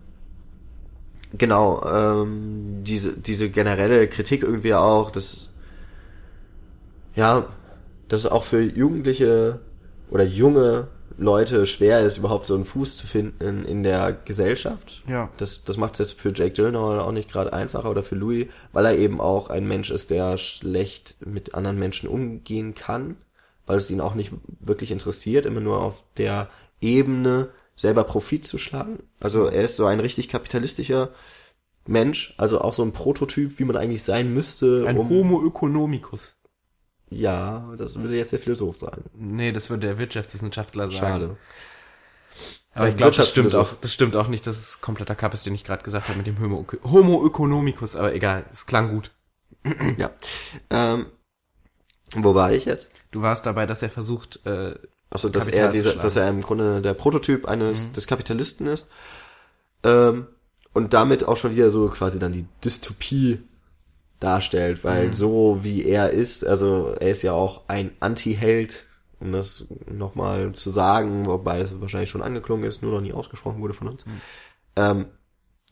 [1.33, 5.49] genau, ähm, diese, diese generelle Kritik irgendwie auch, dass
[7.15, 7.47] ja,
[8.09, 9.61] dass es auch für Jugendliche
[10.11, 15.03] oder junge Leute schwer ist, überhaupt so einen Fuß zu finden in der Gesellschaft.
[15.09, 15.31] Ja.
[15.37, 18.47] Das, das macht es jetzt für Jake Gyllenhaal auch nicht gerade einfacher oder für Louis,
[18.73, 23.17] weil er eben auch ein Mensch ist, der schlecht mit anderen Menschen umgehen kann,
[23.67, 26.49] weil es ihn auch nicht wirklich interessiert, immer nur auf der
[26.81, 29.03] Ebene selber Profit zu schlagen.
[29.21, 31.11] Also er ist so ein richtig kapitalistischer
[31.87, 34.85] Mensch, also auch so ein Prototyp, wie man eigentlich sein müsste.
[34.87, 36.37] Ein um, Homo economicus.
[37.15, 39.05] Ja, das würde jetzt der Philosoph sagen.
[39.15, 40.99] Nee, das würde der Wirtschaftswissenschaftler sagen.
[40.99, 41.37] Schade.
[42.75, 45.47] Aber ich glaube, das stimmt auch, das stimmt auch nicht, dass es kompletter Kapp ist,
[45.47, 49.11] den ich gerade gesagt habe mit dem Homo, Homo economicus, aber egal, es klang gut.
[49.97, 50.11] Ja.
[50.71, 51.07] Ähm,
[52.15, 52.91] wo war ich jetzt?
[53.13, 54.75] Du warst dabei, dass er versucht, äh,
[55.09, 58.89] Also, dass Kapital er dieser, dass er im Grunde der Prototyp eines des Kapitalisten ist.
[59.85, 60.27] Ähm,
[60.73, 63.41] und damit auch schon wieder so quasi dann die Dystopie
[64.25, 68.87] darstellt, weil so wie er ist, also er ist ja auch ein Anti-Held,
[69.21, 73.61] um das nochmal zu sagen, wobei es wahrscheinlich schon angeklungen ist, nur noch nie ausgesprochen
[73.61, 74.05] wurde von uns,
[74.77, 75.07] ähm,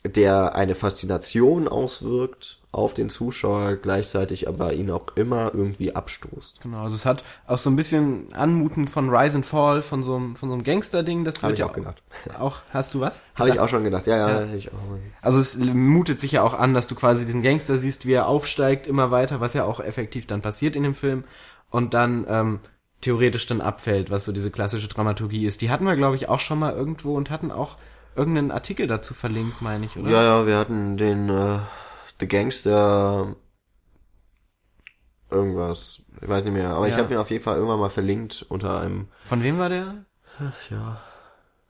[0.04, 6.60] der eine Faszination auswirkt auf den Zuschauer, gleichzeitig aber ihn auch immer irgendwie abstoßt.
[6.62, 10.16] Genau, also es hat auch so ein bisschen Anmuten von Rise and Fall, von so
[10.16, 11.24] einem, von so einem Gangster-Ding.
[11.24, 12.02] Das Habe ich ja auch gedacht.
[12.38, 13.22] Auch, hast du was?
[13.34, 14.78] Habe ich auch schon gedacht, ja, ja, hätte ich auch.
[15.20, 18.26] Also es mutet sich ja auch an, dass du quasi diesen Gangster siehst, wie er
[18.26, 21.24] aufsteigt, immer weiter, was ja auch effektiv dann passiert in dem Film.
[21.68, 22.60] Und dann ähm,
[23.02, 25.60] theoretisch dann abfällt, was so diese klassische Dramaturgie ist.
[25.60, 27.76] Die hatten wir, glaube ich, auch schon mal irgendwo und hatten auch
[28.16, 30.10] irgendeinen Artikel dazu verlinkt, meine ich, oder?
[30.10, 31.58] Ja, ja, wir hatten den äh,
[32.20, 33.34] The Gangster
[35.30, 36.98] irgendwas, ich weiß nicht mehr, aber ich Ja.
[36.98, 40.04] habe mir auf jeden Fall irgendwann mal verlinkt unter einem, Von wem war der?
[40.70, 41.00] ja,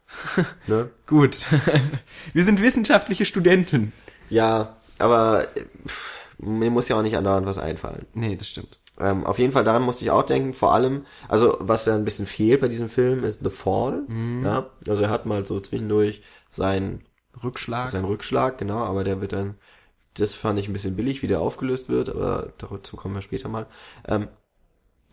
[0.66, 0.90] ne?
[1.06, 1.38] Gut.
[2.32, 3.92] wir sind wissenschaftliche Studenten.
[4.28, 8.06] Ja, aber äh, pff, mir muss ja auch nicht andauernd was einfallen.
[8.14, 8.78] Nee, das stimmt.
[8.98, 12.04] Ähm, auf jeden Fall daran musste ich auch denken, vor allem, also was ja ein
[12.04, 14.04] bisschen fehlt bei diesem Film ist The Fall,
[14.44, 17.02] ja, also er hat mal so zwischendurch sein
[17.42, 17.88] Rückschlag.
[17.90, 19.54] sein Rückschlag, genau, aber der wird dann,
[20.14, 23.48] das fand ich ein bisschen billig, wie der aufgelöst wird, aber dazu kommen wir später
[23.48, 23.66] mal.
[24.06, 24.28] Ähm,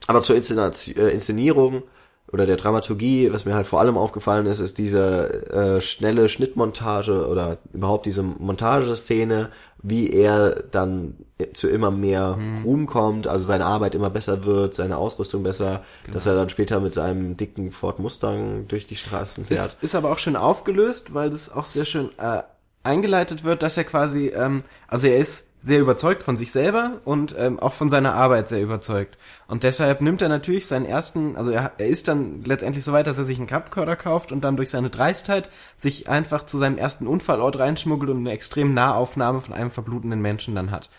[0.07, 1.83] aber zur äh, Inszenierung
[2.31, 7.27] oder der Dramaturgie, was mir halt vor allem aufgefallen ist, ist diese äh, schnelle Schnittmontage
[7.27, 9.49] oder überhaupt diese Montageszene,
[9.81, 11.15] wie er dann
[11.53, 16.25] zu immer mehr Ruhm kommt, also seine Arbeit immer besser wird, seine Ausrüstung besser, dass
[16.25, 19.73] er dann später mit seinem dicken Ford Mustang durch die Straßen fährt.
[19.73, 22.43] Ist, ist aber auch schön aufgelöst, weil das auch sehr schön äh,
[22.83, 27.35] eingeleitet wird, dass er quasi, ähm, also er ist sehr überzeugt von sich selber und
[27.37, 29.17] ähm, auch von seiner Arbeit sehr überzeugt.
[29.47, 33.07] Und deshalb nimmt er natürlich seinen ersten, also er, er ist dann letztendlich so weit,
[33.07, 36.77] dass er sich einen Cupcorder kauft und dann durch seine Dreistheit sich einfach zu seinem
[36.77, 40.89] ersten Unfallort reinschmuggelt und eine extrem Nahaufnahme von einem verblutenden Menschen dann hat.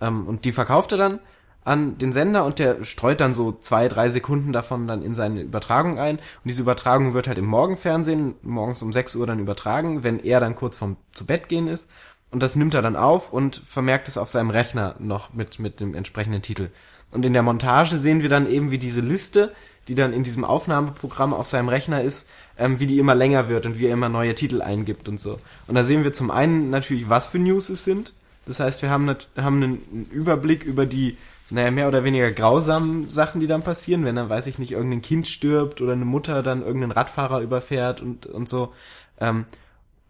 [0.00, 1.18] Ähm, und die verkauft er dann
[1.64, 5.42] an den Sender und der streut dann so zwei, drei Sekunden davon dann in seine
[5.42, 6.16] Übertragung ein.
[6.16, 10.40] Und diese Übertragung wird halt im Morgenfernsehen morgens um 6 Uhr dann übertragen, wenn er
[10.40, 11.88] dann kurz vorm zu Bett gehen ist.
[12.32, 15.80] Und das nimmt er dann auf und vermerkt es auf seinem Rechner noch mit, mit
[15.80, 16.70] dem entsprechenden Titel.
[17.10, 19.52] Und in der Montage sehen wir dann eben, wie diese Liste,
[19.86, 22.26] die dann in diesem Aufnahmeprogramm auf seinem Rechner ist,
[22.58, 25.38] ähm, wie die immer länger wird und wie er immer neue Titel eingibt und so.
[25.66, 28.14] Und da sehen wir zum einen natürlich, was für News es sind.
[28.46, 31.18] Das heißt, wir haben, haben einen Überblick über die,
[31.50, 35.02] naja, mehr oder weniger grausamen Sachen, die dann passieren, wenn dann, weiß ich nicht, irgendein
[35.02, 38.72] Kind stirbt oder eine Mutter dann irgendeinen Radfahrer überfährt und, und so.
[39.20, 39.44] Ähm,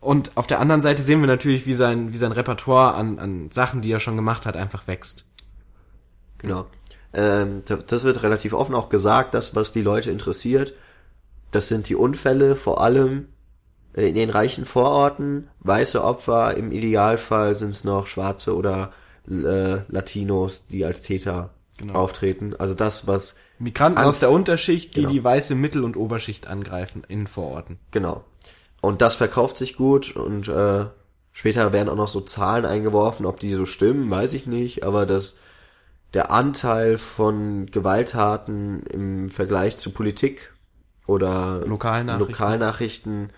[0.02, 3.50] und auf der anderen Seite sehen wir natürlich, wie sein, wie sein Repertoire an, an
[3.50, 5.24] Sachen, die er schon gemacht hat, einfach wächst.
[6.38, 6.66] Genau.
[7.14, 10.72] Ähm, da- das wird relativ offen auch gesagt, das, was die Leute interessiert,
[11.50, 13.28] das sind die Unfälle, vor allem
[13.94, 18.92] äh, in den reichen Vororten, weiße Opfer, im Idealfall sind es noch Schwarze oder
[19.28, 21.94] äh, Latinos, die als Täter Genau.
[21.94, 22.54] auftreten.
[22.58, 25.12] Also das, was, Migranten Angst- aus der Unterschicht, die Genau.
[25.12, 27.78] die weiße Mittel- und Oberschicht angreifen in Vororten.
[27.90, 28.24] genau.
[28.82, 30.86] Und das verkauft sich gut und äh,
[31.32, 35.06] später werden auch noch so Zahlen eingeworfen, ob die so stimmen, weiß ich nicht, aber
[35.06, 35.36] das
[36.14, 40.52] der Anteil von Gewalttaten im Vergleich zu Politik
[41.06, 42.28] oder Lokalnachrichten.
[42.28, 43.30] Lokalnachrichten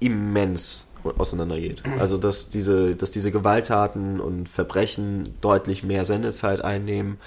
[0.00, 1.82] immens auseinandergeht.
[2.00, 7.18] Also dass diese, dass diese Gewalttaten und Verbrechen deutlich mehr Sendezeit einnehmen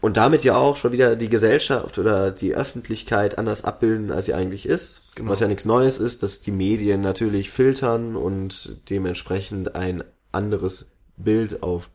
[0.00, 4.34] und damit ja auch schon wieder die Gesellschaft oder die Öffentlichkeit anders abbilden, als sie
[4.34, 5.02] eigentlich ist.
[5.18, 5.32] Genau.
[5.32, 11.64] Was ja nichts Neues ist, dass die Medien natürlich filtern und dementsprechend ein anderes Bild
[11.64, 11.90] auf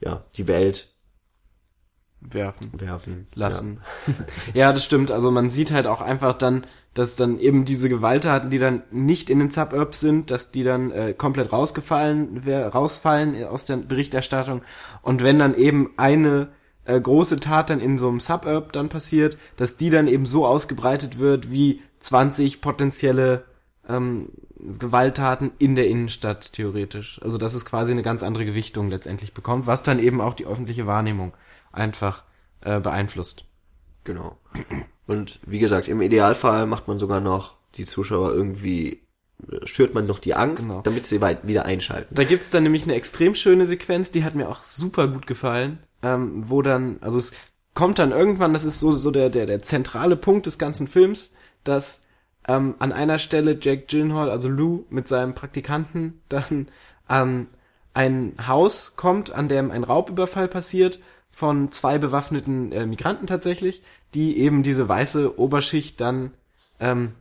[0.00, 0.92] ja, die Welt
[2.20, 2.72] Werfen.
[2.80, 3.80] werfen lassen.
[4.54, 4.72] Ja.
[4.72, 5.12] das stimmt.
[5.12, 9.30] Also man sieht halt auch einfach dann, dass dann eben diese Gewalttaten, die dann nicht
[9.30, 14.62] in den Suburbs sind, dass die dann äh, komplett rausgefallen, rausfallen aus der Berichterstattung.
[15.02, 16.48] Und wenn dann eben eine
[16.84, 20.46] äh, große Tat dann in so einem Suburb dann passiert, dass die dann eben so
[20.46, 23.44] ausgebreitet wird wie 20 potenzielle
[23.88, 24.30] ähm,
[24.78, 27.20] Gewalttaten in der Innenstadt theoretisch.
[27.22, 30.46] Also dass es quasi eine ganz andere Gewichtung letztendlich bekommt, was dann eben auch die
[30.46, 31.32] öffentliche Wahrnehmung
[31.72, 32.24] einfach
[32.64, 33.44] äh, beeinflusst.
[34.04, 34.38] Genau.
[35.06, 39.02] Und wie gesagt, im Idealfall macht man sogar noch die Zuschauer irgendwie
[39.50, 40.80] äh, schürt man noch die Angst, Genau.
[40.82, 42.14] damit sie weit wieder einschalten.
[42.14, 45.80] Da gibt's dann nämlich eine extrem schöne Sequenz, die hat mir auch super gut gefallen,
[46.02, 47.32] ähm, wo dann, also es
[47.74, 51.34] kommt dann irgendwann, das ist so, so der, der, der zentrale Punkt des ganzen Films,
[51.68, 52.02] dass
[52.48, 56.66] ähm, an einer Stelle Jack Gyllenhaal, also Lou, mit seinem Praktikanten dann
[57.06, 57.48] an
[57.94, 61.00] ein Haus kommt, an dem ein Raubüberfall passiert
[61.30, 63.82] von zwei bewaffneten äh, Migranten tatsächlich,
[64.14, 66.32] die eben diese weiße Oberschicht dann
[66.80, 67.12] ähm,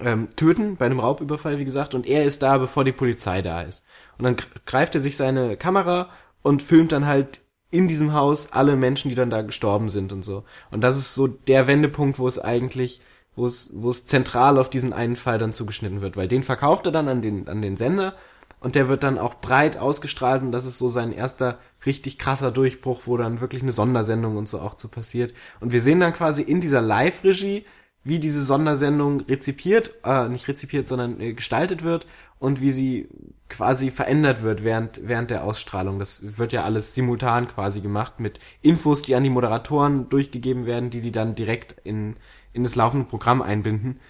[0.00, 3.62] ähm, töten bei einem Raubüberfall, wie gesagt, und er ist da, bevor die Polizei da
[3.62, 3.86] ist.
[4.18, 6.10] Und dann gr- greift er sich seine Kamera
[6.42, 10.22] und filmt dann halt in diesem Haus alle Menschen, die dann da gestorben sind und
[10.22, 10.44] so.
[10.70, 13.00] Und das ist so der Wendepunkt, wo es eigentlich,
[13.36, 16.86] wo es, wo es zentral auf diesen einen Fall dann zugeschnitten wird, weil den verkauft
[16.86, 18.14] er dann an den, an den Sender
[18.60, 22.50] und der wird dann auch breit ausgestrahlt und das ist so sein erster richtig krasser
[22.50, 25.34] Durchbruch, wo dann wirklich eine Sondersendung und so auch zu passiert.
[25.60, 27.64] Und wir sehen dann quasi in dieser Live-Regie,
[28.02, 32.06] wie diese Sondersendung rezipiert, äh, nicht rezipiert, sondern äh, gestaltet wird
[32.38, 33.08] und wie sie
[33.48, 35.98] quasi verändert wird während, während der Ausstrahlung.
[35.98, 40.90] Das wird ja alles simultan quasi gemacht mit Infos, die an die Moderatoren durchgegeben werden,
[40.90, 42.14] die die dann direkt in,
[42.56, 44.00] in das laufende Programm einbinden.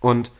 [0.00, 0.30] Und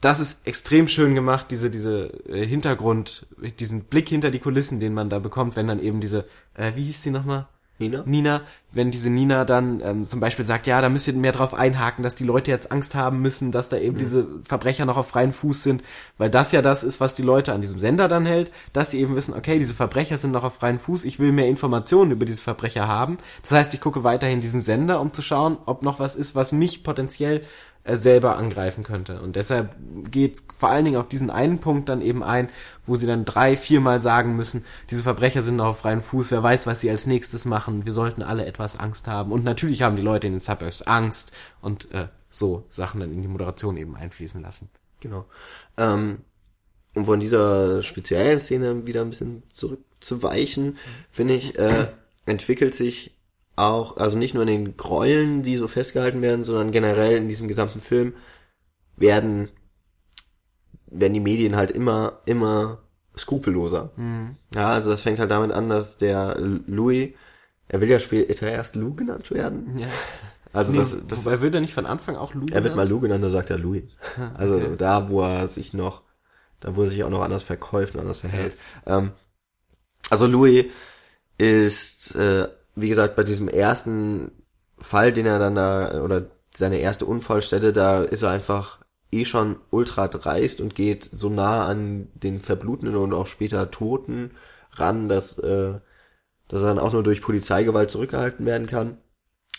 [0.00, 3.26] das ist extrem schön gemacht, diese, diese äh, Hintergrund,
[3.58, 6.82] diesen Blick hinter die Kulissen, den man da bekommt, wenn dann eben diese, äh, wie
[6.82, 7.48] hieß sie nochmal?
[7.78, 8.04] Nina?
[8.06, 11.54] Nina, wenn diese Nina dann ähm, zum Beispiel sagt, ja, da müsst ihr mehr drauf
[11.54, 15.08] einhaken, dass die Leute jetzt Angst haben müssen, dass da eben diese Verbrecher noch auf
[15.08, 15.82] freien Fuß sind,
[16.16, 19.00] weil das ja das ist, was die Leute an diesem Sender dann hält, dass sie
[19.00, 22.26] eben wissen, okay, diese Verbrecher sind noch auf freien Fuß, ich will mehr Informationen über
[22.26, 23.18] diese Verbrecher haben.
[23.42, 26.52] Das heißt, ich gucke weiterhin diesen Sender, um zu schauen, ob noch was ist, was
[26.52, 27.40] mich potenziell
[27.86, 29.20] selber angreifen könnte.
[29.20, 29.76] Und deshalb
[30.10, 32.48] geht vor allen Dingen auf diesen einen Punkt dann eben ein,
[32.86, 36.66] wo sie dann drei, viermal sagen müssen, diese Verbrecher sind auf freien Fuß, wer weiß,
[36.66, 39.32] was sie als nächstes machen, wir sollten alle etwas Angst haben.
[39.32, 43.20] Und natürlich haben die Leute in den Suburbs Angst und äh, so Sachen dann in
[43.20, 44.70] die Moderation eben einfließen lassen.
[45.00, 45.26] Genau.
[45.76, 46.20] Ähm,
[46.94, 50.78] um von dieser speziellen Szene wieder ein bisschen zurückzuweichen,
[51.10, 51.88] finde ich, äh,
[52.24, 53.14] entwickelt sich
[53.56, 57.48] auch, also nicht nur in den Gräueln, die so festgehalten werden, sondern generell in diesem
[57.48, 58.14] gesamten Film
[58.96, 59.48] werden,
[60.86, 62.78] werden die Medien halt immer, immer
[63.16, 63.92] skrupelloser.
[64.54, 67.10] Ja, also das fängt halt damit an, dass der Louis,
[67.68, 69.78] er will ja später erst Lou genannt werden.
[69.78, 69.88] Ja.
[70.52, 72.84] Also Nee, das, das, wobei will der nicht von Anfang auch Lou er wird mal
[72.84, 72.90] genannt?
[72.90, 73.82] Lou genannt, da sagt er Louis.
[74.34, 74.76] Also okay.
[74.78, 76.02] da, wo er sich noch,
[76.60, 78.56] da wo er sich auch noch anders verkäuft und anders verhält.
[78.86, 79.10] Ähm,
[80.10, 80.66] also Louis
[81.38, 84.32] ist, äh, wie gesagt, bei diesem ersten
[84.78, 88.80] Fall, den er dann da, oder seine erste Unfallstelle, da ist er einfach
[89.12, 94.32] eh schon ultra dreist und geht so nah an den Verblutenden und auch später Toten
[94.72, 95.78] ran, dass, äh,
[96.48, 98.98] dass er dann auch nur durch Polizeigewalt zurückgehalten werden kann.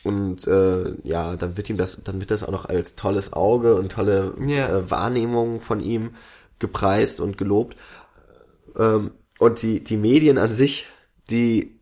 [0.03, 3.75] Und äh, ja, dann wird ihm das, dann wird das auch noch als tolles Auge
[3.75, 4.69] und tolle Ja.
[4.79, 6.11] äh, Wahrnehmung von ihm
[6.59, 7.75] gepreist und gelobt.
[8.77, 10.87] Ähm, und die, die Medien an sich,
[11.29, 11.74] die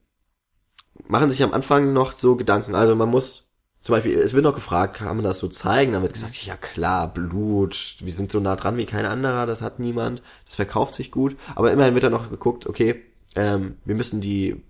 [1.07, 2.75] machen sich am Anfang noch so Gedanken.
[2.75, 3.43] Also man muss
[3.81, 5.91] zum Beispiel, es wird noch gefragt, kann man das so zeigen?
[5.91, 9.61] Dann wird gesagt, ja klar, Blut, wir sind so nah dran wie kein anderer, das
[9.61, 11.35] hat niemand, das verkauft sich gut.
[11.55, 13.03] Aber immerhin wird dann noch geguckt, okay,
[13.35, 14.63] ähm, wir müssen die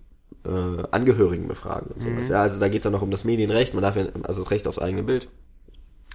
[0.44, 2.28] äh, Angehörigen befragen und sowas.
[2.28, 4.50] Ja, also da geht es dann noch um das Medienrecht, man darf ja, also das
[4.50, 5.28] Recht aufs eigene Bild,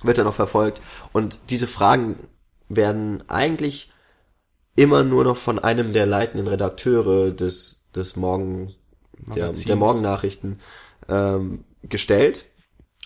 [0.04, 0.82] wird dann noch verfolgt.
[1.14, 2.16] Und diese Fragen
[2.68, 3.92] werden eigentlich
[4.76, 8.76] immer nur noch von einem der leitenden Redakteure des, des Morgen,
[9.36, 10.60] der, der Morgennachrichten
[11.08, 12.46] ähm, gestellt.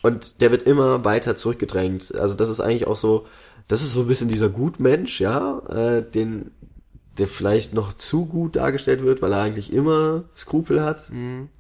[0.01, 2.13] Und der wird immer weiter zurückgedrängt.
[2.15, 3.25] Also das ist eigentlich auch so,
[3.67, 6.51] das ist so ein bisschen dieser Gutmensch, ja, äh, den,
[7.17, 11.09] der vielleicht noch zu gut dargestellt wird, weil er eigentlich immer Skrupel hat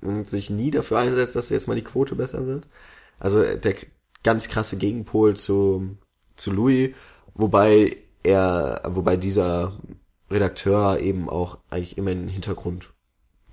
[0.01, 2.67] und sich nie dafür einsetzt, dass jetzt mal die Quote besser wird.
[3.19, 3.75] Also der
[4.23, 5.95] ganz krasse Gegenpol zu,
[6.35, 6.91] zu Louis,
[7.35, 9.77] wobei er, wobei dieser
[10.31, 12.92] Redakteur eben auch eigentlich immer in den Hintergrund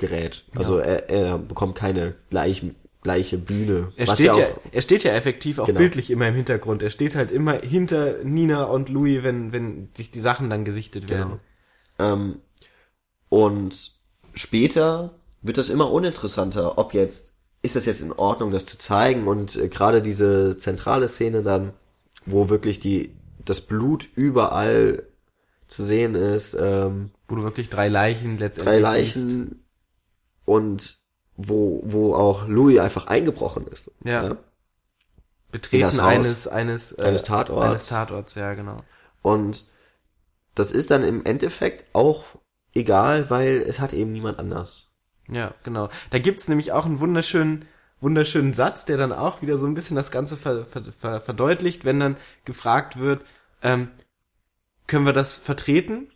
[0.01, 0.45] gerät.
[0.57, 2.65] Also er, er bekommt keine gleich,
[3.03, 3.93] gleiche Bühne.
[3.97, 5.79] Er steht ja, auch, er steht ja effektiv auch Genau.
[5.79, 6.83] bildlich immer im Hintergrund.
[6.83, 11.09] Er steht halt immer hinter Nina und Louis, wenn, wenn sich die Sachen dann gesichtet
[11.09, 11.39] werden.
[11.99, 12.13] Genau.
[12.15, 12.37] Ähm,
[13.29, 13.93] und
[14.35, 19.27] später wird das immer uninteressanter, ob jetzt, ist das jetzt in Ordnung, das zu zeigen
[19.29, 21.73] und äh, gerade diese zentrale Szene dann,
[22.27, 25.05] wo wirklich die, das Blut überall
[25.69, 28.99] zu sehen ist, ähm, Wo du wirklich drei Leichen letztendlich drei.
[28.99, 29.65] Leichen
[30.51, 30.97] und
[31.37, 33.93] wo, wo auch Louis einfach eingebrochen ist.
[34.03, 34.31] Ja.
[34.31, 34.39] Das
[35.53, 37.67] Betreten eines, eines, äh, Eines Tatorts.
[37.69, 38.79] Eines Tatorts, ja, genau.
[39.23, 39.67] Und
[40.57, 42.25] das ist dann im Endeffekt auch
[42.75, 44.89] egal, weil es hat eben niemand anders.
[45.29, 45.89] Ja, genau.
[46.11, 47.67] Da gibt's nämlich auch einen wunderschönen,
[48.01, 51.85] wunderschönen Satz, der dann auch wieder so ein bisschen das Ganze ver, ver, ver, verdeutlicht,
[51.85, 53.25] wenn dann gefragt wird,
[53.63, 53.89] ähm,
[54.89, 56.11] können wir das vertreten?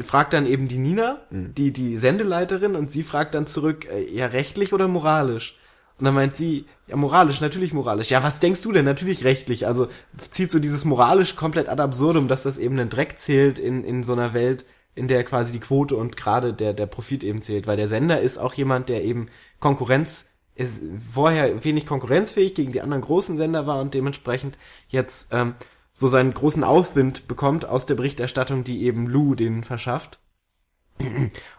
[0.00, 4.26] Fragt dann eben die Nina, die, die Sendeleiterin, und sie fragt dann zurück, äh, ja,
[4.26, 5.56] rechtlich oder moralisch?
[5.98, 8.10] Und dann meint sie, ja, moralisch, natürlich moralisch.
[8.10, 8.84] Ja, was denkst du denn?
[8.84, 9.66] Natürlich rechtlich.
[9.66, 9.88] Also
[10.30, 14.02] zieht so dieses moralisch komplett ad absurdum, dass das eben einen Dreck zählt in, in
[14.02, 17.66] so einer Welt, in der quasi die Quote und gerade der, der Profit eben zählt.
[17.66, 19.28] Weil der Sender ist auch jemand, der eben
[19.58, 20.82] Konkurrenz, ist
[21.12, 24.56] vorher wenig konkurrenzfähig gegen die anderen großen Sender war und dementsprechend
[24.88, 25.54] jetzt ähm,
[25.98, 30.20] so seinen großen Aufwind bekommt aus der Berichterstattung, die eben Lou denen verschafft.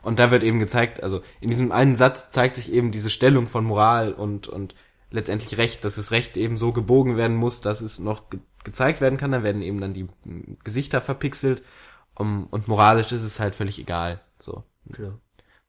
[0.04, 3.48] Und da wird eben gezeigt, also in diesem einen Satz zeigt sich eben diese Stellung
[3.48, 4.76] von Moral und, und
[5.10, 9.02] letztendlich Recht, dass das Recht eben so gebogen werden muss, dass es noch ge gezeigt
[9.02, 9.32] werden kann.
[9.32, 10.08] Dann werden eben dann die
[10.64, 11.64] Gesichter verpixelt.
[12.14, 14.22] Um, und moralisch ist es halt völlig egal.
[14.38, 14.64] So.
[14.86, 15.20] Genau.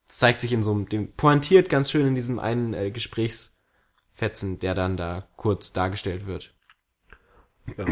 [0.08, 4.58] Das zeigt sich in so einem, dem pointiert ganz schön in diesem einen äh, Gesprächsfetzen,
[4.58, 6.54] der dann da kurz dargestellt wird.
[7.78, 7.86] Ja.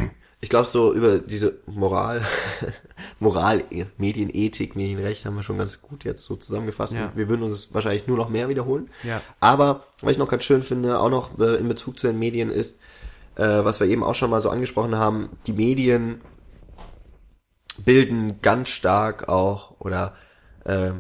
[0.47, 2.25] Ich glaube, so über diese Moral,
[3.19, 3.65] Moral,
[3.99, 6.93] Medienethik, Medienrecht haben wir schon ganz gut jetzt so zusammengefasst.
[6.93, 7.11] Ja.
[7.17, 8.89] Wir würden uns wahrscheinlich nur noch mehr wiederholen.
[9.03, 9.21] Ja.
[9.41, 12.49] Aber was ich noch ganz schön finde, auch noch äh, in Bezug zu den Medien
[12.49, 12.79] ist,
[13.35, 16.21] äh, was wir eben auch schon mal so angesprochen haben, die Medien
[17.85, 20.15] bilden ganz stark auch oder
[20.65, 20.93] äh,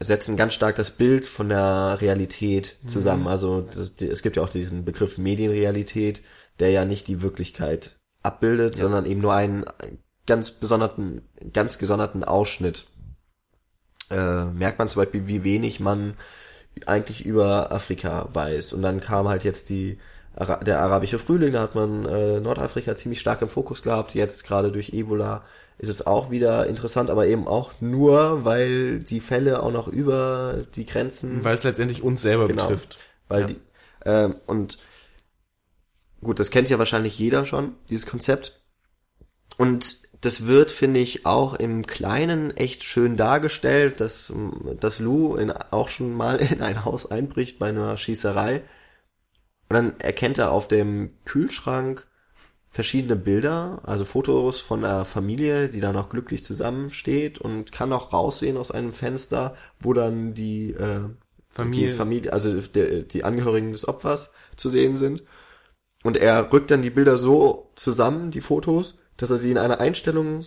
[0.00, 3.28] setzen ganz stark das Bild von der Realität zusammen.
[3.28, 6.22] Also das, die, es gibt ja auch diesen Begriff Medienrealität,
[6.60, 8.82] der ja nicht die Wirklichkeit abbildet, Ja.
[8.82, 9.64] sondern eben nur einen
[10.26, 12.86] ganz besonderten, ganz gesonderten Ausschnitt.
[14.10, 16.14] Äh, merkt man zum Beispiel, wie wenig man
[16.86, 18.72] eigentlich über Afrika weiß.
[18.72, 19.98] Und dann kam halt jetzt die
[20.64, 24.14] der arabische Frühling, da hat man äh, Nordafrika ziemlich stark im Fokus gehabt.
[24.14, 25.42] Jetzt gerade durch Ebola
[25.78, 30.58] ist es auch wieder interessant, aber eben auch nur, weil die Fälle auch noch über
[30.76, 32.62] die Grenzen Weil es letztendlich uns selber Genau.
[32.68, 33.04] betrifft.
[33.28, 33.46] weil Ja.
[33.48, 33.60] die,
[34.06, 34.78] ähm, und
[36.22, 38.60] gut, das kennt ja wahrscheinlich jeder schon, dieses Konzept.
[39.56, 44.32] Und das wird, finde ich, auch im Kleinen echt schön dargestellt, dass,
[44.80, 48.62] dass Lou in, auch schon mal in ein Haus einbricht bei einer Schießerei.
[49.68, 52.06] Und dann erkennt er auf dem Kühlschrank
[52.70, 58.12] verschiedene Bilder, also Fotos von einer Familie, die da noch glücklich zusammensteht und kann auch
[58.12, 61.00] raussehen aus einem Fenster, wo dann die äh,
[61.50, 61.86] Familie.
[61.88, 65.22] die Familie, also die, die Angehörigen des Opfers zu sehen sind.
[66.04, 69.80] Und er rückt dann die Bilder so zusammen, die Fotos, dass er sie in eine
[69.80, 70.44] Einstellung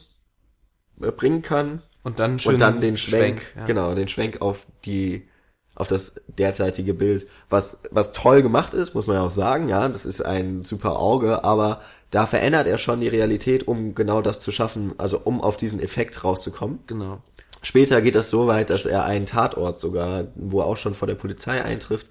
[1.02, 3.66] äh, bringen kann Und dann und dann den Schwenk, ja.
[3.66, 5.28] genau, den Schwenk auf die
[5.74, 9.88] auf das derzeitige Bild, was was toll gemacht ist, muss man ja auch sagen, ja,
[9.88, 14.42] das ist ein super Auge, aber da verändert er schon die Realität, um genau das
[14.42, 16.80] zu schaffen, also um auf diesen Effekt rauszukommen.
[16.88, 17.22] Genau.
[17.64, 21.08] Später geht das so weit, dass er einen Tatort sogar, wo er auch schon vor
[21.08, 22.08] der Polizei eintrifft,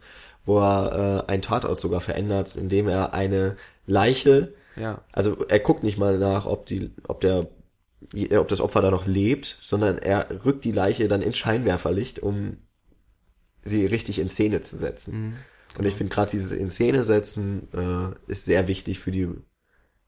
[0.51, 5.03] wo er äh, einen Tatort sogar verändert, indem er eine Leiche, Ja.
[5.13, 7.47] also er guckt nicht mal nach, ob die, ob der,
[8.37, 12.57] ob das Opfer da noch lebt, sondern er rückt die Leiche dann ins Scheinwerferlicht, um
[13.63, 15.37] sie richtig in Szene zu setzen.
[15.79, 19.29] Und ich finde gerade dieses in Szene setzen äh, ist sehr wichtig für die,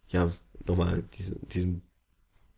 [0.09, 0.33] ja,
[0.67, 1.83] nochmal diesen, diesen,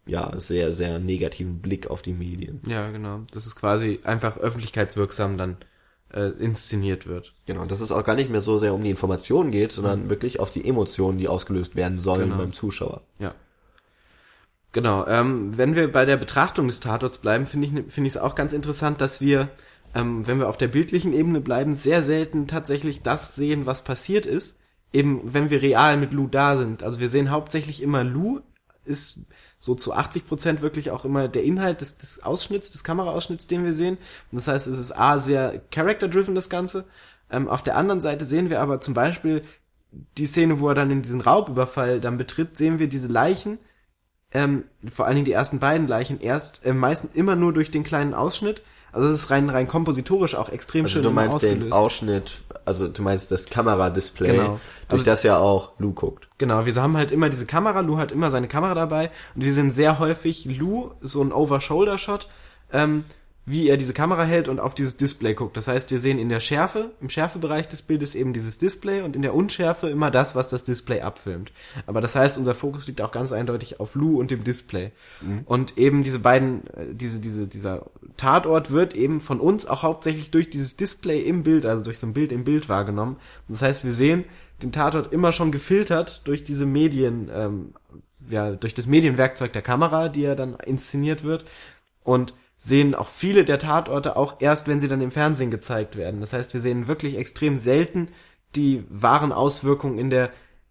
[0.07, 2.61] ja, sehr, sehr negativen Blick auf die Medien.
[2.66, 3.23] Ja, genau.
[3.33, 5.57] Das ist quasi einfach öffentlichkeitswirksam dann
[6.14, 7.35] äh, inszeniert wird.
[7.46, 10.38] Genau, dass es auch gar nicht mehr so sehr um die Information geht, sondern wirklich
[10.40, 12.38] auf die Emotionen, die ausgelöst werden sollen Genau.
[12.38, 13.03] beim Zuschauer.
[13.18, 13.35] Ja.
[14.72, 15.07] Genau.
[15.07, 18.35] Ähm, wenn wir bei der Betrachtung des Tatorts bleiben, finde ich finde ich es auch
[18.35, 19.48] ganz interessant, dass wir,
[19.94, 24.27] ähm, wenn wir auf der bildlichen Ebene bleiben, sehr selten tatsächlich das sehen, was passiert
[24.27, 24.61] ist.
[24.92, 26.85] Eben, wenn wir real mit Lou da sind.
[26.85, 28.40] Also wir sehen hauptsächlich immer Lou
[28.85, 29.20] ist
[29.64, 33.64] so zu 80 Prozent wirklich auch immer der Inhalt des, des Ausschnitts, des Kameraausschnitts, den
[33.64, 33.96] wir sehen.
[34.31, 36.85] Und das heißt, es ist A, sehr character-driven, das Ganze.
[37.31, 39.42] Ähm, auf der anderen Seite sehen wir aber zum Beispiel
[40.18, 43.57] die Szene, wo er dann in diesen Raubüberfall dann betritt, sehen wir diese Leichen,
[44.33, 47.85] ähm, vor allen Dingen die ersten beiden Leichen, erst äh, meistens immer nur durch den
[47.85, 48.61] kleinen Ausschnitt.
[48.94, 51.72] Also das ist rein rein kompositorisch auch extrem Also schön du meinst den ausgelöst.
[51.72, 52.33] Ausschnitt,
[52.64, 54.60] also du meinst das Kameradisplay, Genau.
[54.88, 56.29] durch Also- das ja auch Lou guckt.
[56.38, 59.52] Genau, wir haben halt immer diese Kamera, Lou hat immer seine Kamera dabei und wir
[59.52, 62.29] sehen sehr häufig Lou, so ein Over-Shoulder-Shot,
[62.73, 63.04] ähm,
[63.47, 65.57] wie er diese Kamera hält und auf dieses Display guckt.
[65.57, 69.15] Das heißt, wir sehen in der Schärfe, im Schärfebereich des Bildes eben dieses Display und
[69.15, 71.53] in der Unschärfe immer das, was das Display abfilmt.
[71.87, 74.92] Aber das heißt, unser Fokus liegt auch ganz eindeutig auf Lou und dem Display.
[75.45, 80.31] Und eben diese beiden, äh, diese, diese, dieser Tatort wird eben von uns auch hauptsächlich
[80.31, 83.17] durch dieses Display im Bild, also durch so ein Bild im Bild wahrgenommen.
[83.49, 84.25] Und das heißt, wir sehen
[84.63, 87.75] den Tatort immer schon gefiltert durch diese Medien, ähm,
[88.31, 91.45] ja, durch das Medienwerkzeug der Kamera, die ja dann inszeniert wird.
[92.03, 96.21] Und sehen auch viele der Tatorte auch erst, wenn sie dann im Fernsehen gezeigt werden.
[96.21, 98.09] Das heißt, wir sehen wirklich extrem selten
[98.55, 100.31] die wahren Auswirkungen in der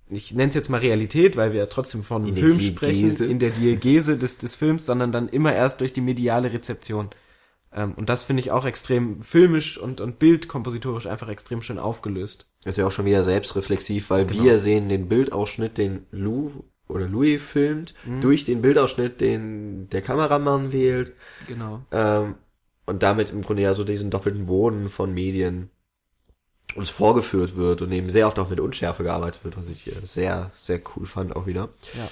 [0.10, 3.40] ich nenne es jetzt mal Realität, weil wir ja trotzdem von In Film sprechen, in
[3.40, 7.10] der Diegese des, des Films, sondern dann immer erst durch die mediale Rezeption.
[7.74, 12.50] Ähm, und das finde ich auch extrem filmisch und, und bildkompositorisch einfach extrem schön aufgelöst.
[12.66, 14.44] ist ja auch schon wieder selbstreflexiv, weil Genau.
[14.44, 16.52] wir sehen den Bildausschnitt, den Lou
[16.94, 18.22] oder Louis filmt, Mhm.
[18.22, 21.14] durch den Bildausschnitt, den der Kameramann wählt,
[21.48, 21.82] Genau.
[21.92, 22.36] ähm,
[22.86, 25.70] und damit im Grunde ja so diesen doppelten Boden von Medien
[26.76, 30.52] uns vorgeführt wird und eben sehr oft auch mit Unschärfe gearbeitet wird, was ich sehr,
[30.56, 31.70] sehr cool fand auch wieder.
[31.96, 32.10] Ja,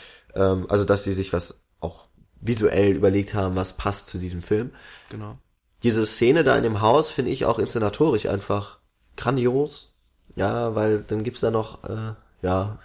[0.53, 2.05] Ähm, also, dass sie sich was auch
[2.39, 4.71] visuell überlegt haben, was passt zu diesem Film.
[5.09, 5.37] genau.
[5.83, 8.77] Diese Szene da in dem Haus finde ich auch inszenatorisch einfach
[9.17, 9.95] grandios.
[10.35, 12.13] Ja, weil dann gibt's da noch, äh,
[12.43, 12.77] ja,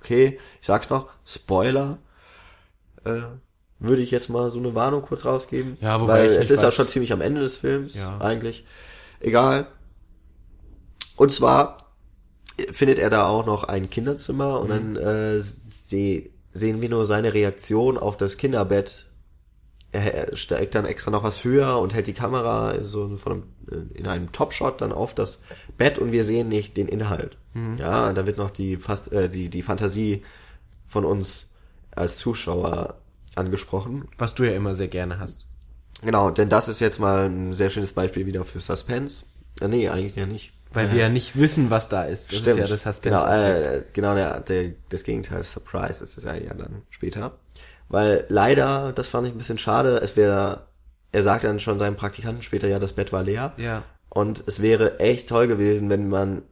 [0.00, 1.98] okay, ich sag's noch, Spoiler.
[3.04, 3.22] Äh,
[3.78, 5.78] würde ich jetzt mal so eine Warnung kurz rausgeben.
[5.80, 8.18] Ja, wobei weil es ist ja schon ziemlich am Ende des Films, Ja.
[8.20, 8.64] eigentlich.
[9.20, 9.66] Egal.
[11.16, 11.92] Und zwar
[12.72, 17.32] findet er da auch noch ein Kinderzimmer und dann äh, se sehen wir nur seine
[17.32, 19.06] Reaktion auf das Kinderbett.
[19.92, 23.90] Er, er steigt dann extra noch was höher und hält die Kamera so von einem,
[23.94, 25.42] in einem Topshot dann auf das
[25.76, 27.36] Bett und wir sehen nicht den Inhalt.
[27.78, 30.22] Ja, da wird noch die, fast, äh, die, die Fantasie
[30.86, 31.50] von uns
[31.90, 33.00] als Zuschauer
[33.34, 34.08] angesprochen.
[34.18, 35.48] Was du ja immer sehr gerne hast.
[36.02, 39.24] Genau, denn das ist jetzt mal ein sehr schönes Beispiel wieder für Suspense.
[39.60, 40.52] Äh, nee, eigentlich ja nicht.
[40.72, 42.32] Weil wir ja nicht wissen, was da ist.
[42.32, 43.00] Das ist ja das Suspense.
[43.02, 47.38] Genau, äh, genau der, der, das Gegenteil, Surprise ist es ja, ja dann später.
[47.90, 50.68] Weil leider, das fand ich ein bisschen schade, es wäre,
[51.12, 53.52] er sagt dann schon seinem Praktikanten später, ja, das Bett war leer.
[53.58, 53.82] ja.
[54.12, 56.42] Und es wäre echt toll gewesen, wenn man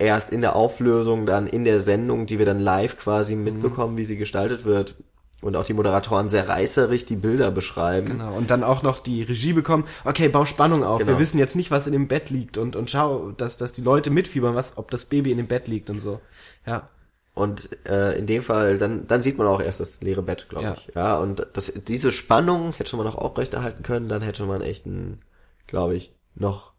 [0.00, 3.44] erst in der Auflösung, dann in der Sendung, die wir dann live quasi Mhm.
[3.44, 4.96] mitbekommen, wie sie gestaltet wird,
[5.40, 8.06] und auch die Moderatoren sehr reißerig die Bilder beschreiben.
[8.06, 8.34] Genau.
[8.34, 9.84] Und dann auch noch die Regie bekommen.
[10.04, 10.98] Okay, bau Spannung auf.
[11.00, 11.12] Genau.
[11.12, 13.82] Wir wissen jetzt nicht, was in dem Bett liegt und, und schau, dass, dass die
[13.82, 16.20] Leute mitfiebern, was, ob das Baby in dem Bett liegt und so.
[16.66, 16.88] Ja.
[17.34, 20.64] Und äh, in dem Fall, dann, dann sieht man auch erst das leere Bett, glaube
[20.66, 20.74] Ja.
[20.74, 20.94] ich.
[20.94, 25.20] Ja, und das, diese Spannung hätte man auch aufrechterhalten können, dann hätte man echt einen,
[25.66, 26.72] glaube ich, noch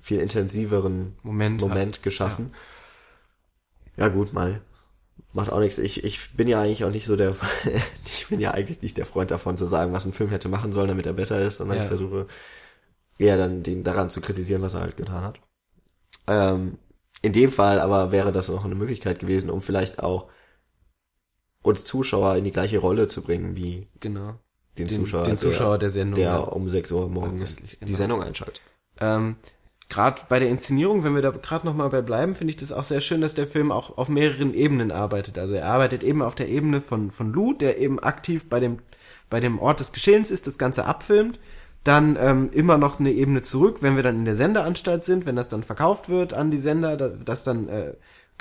[0.00, 2.52] viel intensiveren Moment Moment geschaffen.
[3.96, 4.08] Ja.
[4.08, 4.60] gut, mal.
[5.32, 5.78] Macht auch nichts.
[5.78, 7.34] Ich, ich bin ja eigentlich auch nicht so der,
[8.04, 10.72] ich bin ja eigentlich nicht der Freund davon zu sagen, was ein Film hätte machen
[10.72, 11.82] sollen, damit er besser ist, sondern Ja.
[11.84, 12.26] ich versuche
[13.18, 15.38] eher dann den daran zu kritisieren, was er halt getan hat.
[16.26, 16.78] Ähm,
[17.24, 20.28] in dem Fall aber wäre das noch eine Möglichkeit gewesen, um vielleicht auch
[21.62, 24.34] uns Zuschauer in die gleiche Rolle zu bringen, wie Genau.
[24.76, 26.16] den, Den, Zuschauer, den Zuschauer der, Sendung.
[26.16, 26.38] der, ja.
[26.42, 27.96] der um 6 Uhr morgens Tatsächlich, die genau.
[27.96, 28.60] Sendung einschaltet.
[29.00, 29.36] Ähm,
[29.88, 32.72] gerade bei der Inszenierung, wenn wir da gerade noch mal bei bleiben, finde ich das
[32.72, 35.38] auch sehr schön, dass der Film auch auf mehreren Ebenen arbeitet.
[35.38, 38.78] Also er arbeitet eben auf der Ebene von von Lou, der eben aktiv bei dem
[39.30, 41.40] bei dem Ort des Geschehens ist, das Ganze abfilmt.
[41.84, 45.36] Dann ähm, immer noch eine Ebene zurück, wenn wir dann in der Sendeanstalt sind, wenn
[45.36, 47.92] das dann verkauft wird an die Sender, da, das dann äh,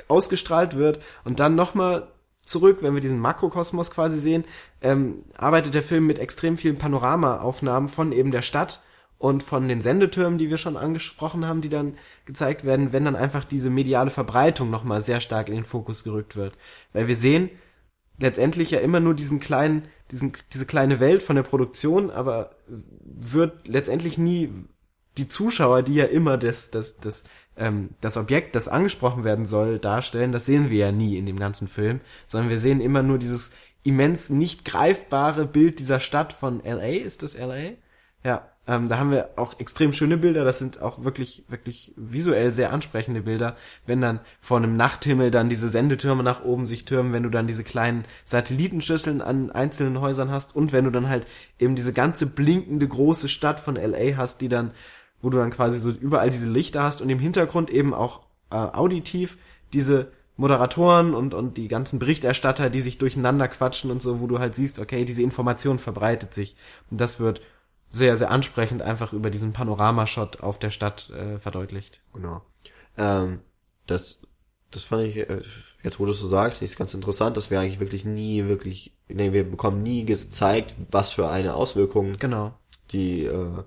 [0.07, 2.07] ausgestrahlt wird und dann noch mal
[2.45, 4.43] zurück, wenn wir diesen Makrokosmos quasi sehen,
[4.81, 8.81] ähm, arbeitet der Film mit extrem vielen Panoramaaufnahmen von eben der Stadt
[9.17, 13.15] und von den Sendetürmen, die wir schon angesprochen haben, die dann gezeigt werden, wenn dann
[13.15, 16.55] einfach diese mediale Verbreitung nochmal sehr stark in den Fokus gerückt wird.
[16.91, 17.49] Weil wir sehen
[18.19, 23.67] letztendlich ja immer nur diesen kleinen, diesen, diese kleine Welt von der Produktion, aber wird
[23.67, 24.51] letztendlich nie
[25.17, 27.23] die Zuschauer, die ja immer das, das, das,
[27.55, 31.37] ähm, das Objekt, das angesprochen werden soll, darstellen, das sehen wir ja nie in dem
[31.37, 33.51] ganzen Film, sondern wir sehen immer nur dieses
[33.83, 37.03] immens nicht greifbare Bild dieser Stadt von LA.
[37.03, 37.73] Ist das LA?
[38.23, 40.45] Ja, ähm, da haben wir auch extrem schöne Bilder.
[40.45, 43.57] Das sind auch wirklich, wirklich visuell sehr ansprechende Bilder.
[43.85, 47.47] Wenn dann vor einem Nachthimmel dann diese Sendetürme nach oben sich türmen, wenn du dann
[47.47, 51.27] diese kleinen Satellitenschüsseln an einzelnen Häusern hast und wenn du dann halt
[51.59, 54.71] eben diese ganze blinkende große Stadt von LA hast, die dann,
[55.21, 58.55] wo du dann quasi so überall diese Lichter hast und im Hintergrund eben auch äh,
[58.55, 59.37] auditiv
[59.73, 64.39] diese Moderatoren und, und die ganzen Berichterstatter, die sich durcheinander quatschen und so, wo du
[64.39, 66.55] halt siehst, okay, diese Information verbreitet sich.
[66.89, 67.41] Und das wird
[67.93, 72.01] sehr, sehr ansprechend einfach über diesen Panoramashot auf der Stadt äh, verdeutlicht.
[72.13, 72.41] Genau.
[72.97, 73.39] Ähm,
[73.85, 74.17] das,
[74.71, 75.41] das fand ich, äh,
[75.83, 78.93] jetzt wo du es so sagst, ist ganz interessant, dass wir eigentlich wirklich nie wirklich,
[79.09, 82.55] nee, wir bekommen nie gezeigt, was für eine Auswirkung Genau.
[82.91, 83.63] die, äh,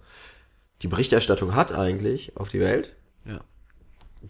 [0.82, 2.96] die Berichterstattung hat eigentlich auf die Welt.
[3.24, 3.40] Ja.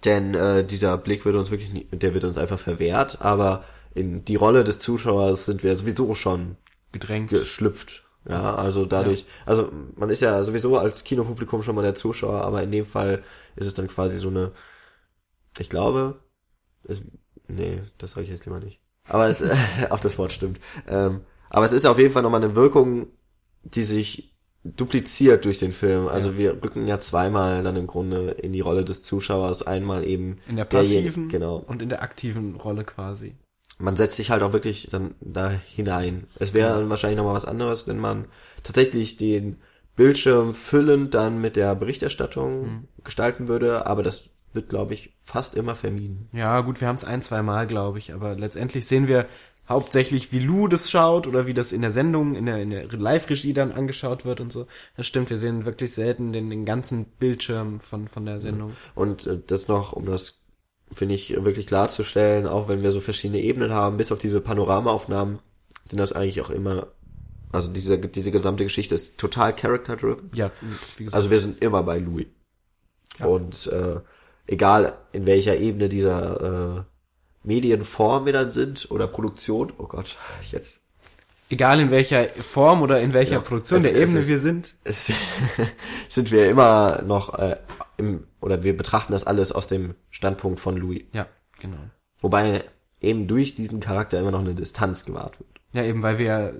[0.04, 4.26] Denn äh, dieser Blick wird uns wirklich, nie, der wird uns einfach verwehrt, aber in
[4.26, 6.56] die Rolle des Zuschauers sind wir sowieso schon
[6.92, 7.30] Gedrängt.
[7.30, 8.02] geschlüpft.
[8.28, 12.62] Ja, also dadurch, also man ist ja sowieso als Kinopublikum schon mal der Zuschauer, aber
[12.62, 13.22] in dem Fall
[13.54, 14.52] ist es dann quasi so eine,
[15.58, 16.20] ich glaube,
[16.84, 17.02] es,
[17.46, 18.80] nee, das sage ich jetzt lieber nicht.
[19.08, 19.44] Aber es,
[19.90, 20.60] auf das Wort stimmt.
[20.88, 21.20] Ähm,
[21.50, 23.06] aber es ist auf jeden Fall nochmal eine Wirkung,
[23.62, 26.08] die sich dupliziert durch den Film.
[26.08, 29.62] Also wir rücken ja zweimal dann im Grunde in die Rolle des Zuschauers.
[29.62, 31.58] Einmal eben in der passiven genau.
[31.58, 33.36] und in der aktiven Rolle quasi.
[33.78, 36.24] Man setzt sich halt auch wirklich dann da hinein.
[36.38, 38.26] Es wäre dann wahrscheinlich nochmal was anderes, wenn man
[38.62, 39.58] tatsächlich den
[39.96, 42.88] Bildschirm füllend dann mit der Berichterstattung Mhm.
[43.04, 46.28] gestalten würde, aber das wird, glaube ich, fast immer vermieden.
[46.32, 49.26] Ja, gut, wir haben es ein, zwei Mal, glaube ich, aber letztendlich sehen wir
[49.68, 52.86] hauptsächlich, wie Lou das schaut oder wie das in der Sendung, in der, in der
[52.86, 54.66] Live-Regie dann angeschaut wird und so.
[54.96, 58.72] Das stimmt, wir sehen wirklich selten den, den ganzen Bildschirm von, von der Sendung.
[58.94, 60.40] Und äh, das noch, um das,
[60.92, 65.38] finde ich, wirklich klarzustellen, auch wenn wir so verschiedene Ebenen haben, bis auf diese Panoramaaufnahmen,
[65.84, 66.88] sind das eigentlich auch immer,
[67.52, 70.30] also diese, diese gesamte Geschichte ist total character-driven.
[70.34, 70.50] Ja,
[70.96, 71.16] wie gesagt.
[71.16, 72.26] Also wir sind immer bei Louis.
[73.18, 73.26] Ja.
[73.26, 74.00] Und äh,
[74.46, 76.82] egal in welcher Ebene dieser äh,
[77.44, 80.16] Medienform wir dann sind oder Produktion, oh Gott,
[80.50, 80.82] jetzt
[81.48, 84.38] Egal in welcher Form oder in welcher Ja, Produktion es- der es Ebene ist- wir
[84.40, 84.74] sind.
[84.82, 85.12] es,
[86.08, 87.56] sind wir immer noch äh,
[87.96, 91.02] im, oder wir betrachten das alles aus dem Standpunkt von Louis.
[91.12, 91.26] Ja,
[91.60, 91.78] genau.
[92.20, 92.64] Wobei
[93.00, 95.50] eben durch diesen Charakter immer noch eine Distanz gewahrt wird.
[95.72, 96.54] Ja, eben, weil wir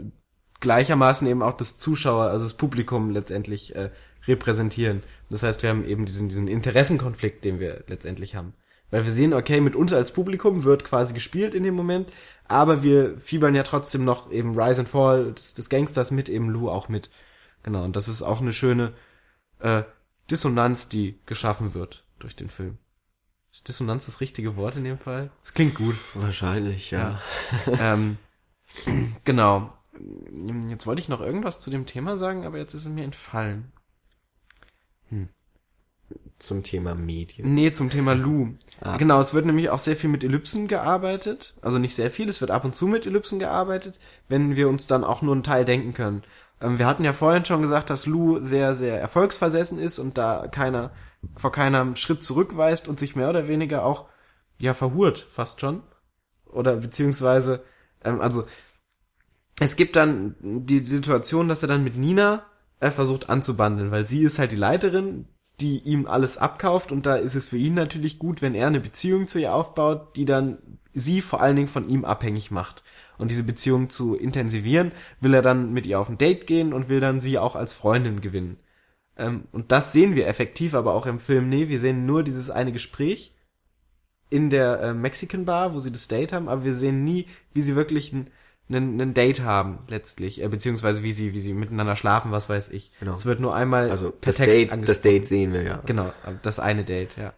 [0.61, 3.91] gleichermaßen eben auch das Zuschauer, also das Publikum letztendlich äh,
[4.27, 5.03] repräsentieren.
[5.31, 8.55] Das heißt, wir haben eben diesen, diesen Interessenkonflikt, den wir letztendlich haben.
[8.91, 12.09] Weil wir sehen, okay, mit uns als Publikum wird quasi gespielt in dem Moment,
[12.47, 16.51] aber wir fiebern ja trotzdem noch eben Rise and Fall des, des Gangsters mit, eben
[16.51, 17.11] Lou auch mit.
[17.65, 18.93] Genau, und das ist auch eine schöne
[19.59, 19.83] äh,
[20.31, 22.79] Dissonanz, die geschaffen wird durch den Film.
[23.53, 25.31] Ist Dissonanz das richtige Wort in dem Fall?
[25.43, 25.97] Das klingt gut.
[26.15, 27.21] Wahrscheinlich, ja.
[27.81, 28.19] ähm,
[29.25, 29.73] genau.
[30.69, 33.73] Jetzt wollte ich noch irgendwas zu dem Thema sagen, aber jetzt ist es mir entfallen.
[36.39, 37.55] Zum Thema Medien.
[37.55, 38.55] Nee, zum Thema Lou.
[38.81, 38.99] Ah.
[38.99, 41.55] Genau, es wird nämlich auch sehr viel mit Ellipsen gearbeitet.
[41.63, 43.99] Also nicht sehr viel, es wird ab und zu mit Ellipsen gearbeitet,
[44.29, 46.25] wenn wir uns dann auch nur einen Teil denken können.
[46.61, 50.47] Ähm, wir hatten ja vorhin schon gesagt, dass Lou sehr, sehr erfolgsversessen ist und da
[50.49, 50.91] keiner,
[51.37, 54.09] vor keinem Schritt zurückweist und sich mehr oder weniger auch,
[54.59, 55.83] ja, verhurt, fast schon.
[56.47, 57.63] Oder beziehungsweise,
[58.05, 58.47] ähm, also,
[59.59, 62.45] es gibt dann die Situation, dass er dann mit Nina
[62.81, 65.27] äh, versucht anzubandeln, weil sie ist halt die Leiterin,
[65.61, 68.81] die ihm alles abkauft und da ist es für ihn natürlich gut, wenn er eine
[68.81, 70.59] Beziehung zu ihr aufbaut, die dann
[70.93, 72.83] sie vor allen Dingen von ihm abhängig macht.
[73.19, 76.89] Und diese Beziehung zu intensivieren, will er dann mit ihr auf ein Date gehen und
[76.89, 78.59] will dann sie auch als Freundin gewinnen.
[79.17, 82.51] Ähm, und das sehen wir effektiv, aber auch im Film, nee, wir sehen nur dieses
[82.51, 83.35] eine Gespräch
[84.29, 87.63] in der äh, Mexican Bar, wo sie das Date haben, aber wir sehen nie, wie
[87.63, 88.29] sie wirklich ein,
[88.69, 92.91] Date haben, letztlich, äh, beziehungsweise wie sie, wie sie miteinander schlafen, was weiß ich.
[92.99, 93.13] Genau.
[93.13, 95.01] Es wird nur einmal Also per das Date, das.
[95.01, 95.83] Date sehen wir ja.
[95.87, 96.13] Genau,
[96.43, 97.33] das eine Date, ja.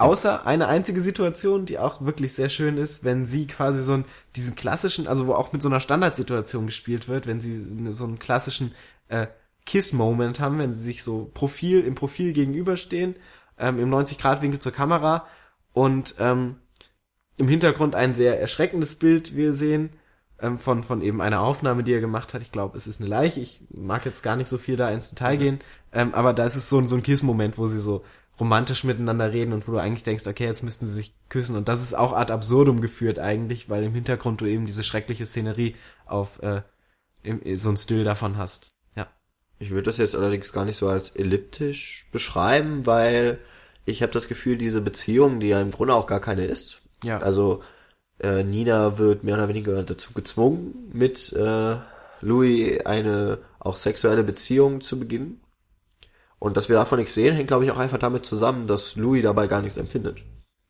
[0.00, 4.04] Außer eine einzige Situation, die auch wirklich sehr schön ist, wenn sie quasi so einen,
[4.34, 8.18] diesen klassischen, also wo auch mit so einer Standardsituation gespielt wird, wenn sie so einen
[8.18, 8.74] klassischen
[9.08, 9.26] äh,
[9.66, 13.14] Kiss-Moment haben, wenn sie sich so Profil im Profil gegenüberstehen,
[13.58, 15.26] ähm, im 90-Grad-Winkel zur Kamera
[15.74, 16.56] und ähm,
[17.36, 19.90] im Hintergrund ein sehr erschreckendes Bild wir sehen
[20.40, 22.42] ähm, von von eben einer Aufnahme, die er gemacht hat.
[22.42, 23.40] Ich glaube, es ist eine Leiche.
[23.40, 25.58] Ich mag jetzt gar nicht so viel da ins Detail gehen,
[25.92, 28.04] ähm, aber da ist es so, ein- so ein Kiss-Moment, wo sie so
[28.40, 31.68] romantisch miteinander reden und wo du eigentlich denkst, okay, jetzt müssten sie sich küssen und
[31.68, 35.76] das ist auch ad absurdum geführt eigentlich, weil im Hintergrund du eben diese schreckliche Szenerie
[36.06, 36.62] auf äh,
[37.22, 38.70] im, so ein Still davon hast.
[38.96, 39.08] Ja.
[39.58, 43.38] Ich würde das jetzt allerdings gar nicht so als elliptisch beschreiben, weil
[43.84, 46.80] ich habe das Gefühl, diese Beziehung, die ja im Grunde auch gar keine ist.
[47.04, 47.18] Ja.
[47.18, 47.62] Also
[48.20, 51.76] äh, Nina wird mehr oder weniger dazu gezwungen, mit äh,
[52.20, 55.40] Louis eine auch sexuelle Beziehung zu beginnen.
[56.40, 59.22] Und dass wir davon nichts sehen, hängt glaube ich auch einfach damit zusammen, dass Louis
[59.22, 60.18] dabei gar nichts empfindet.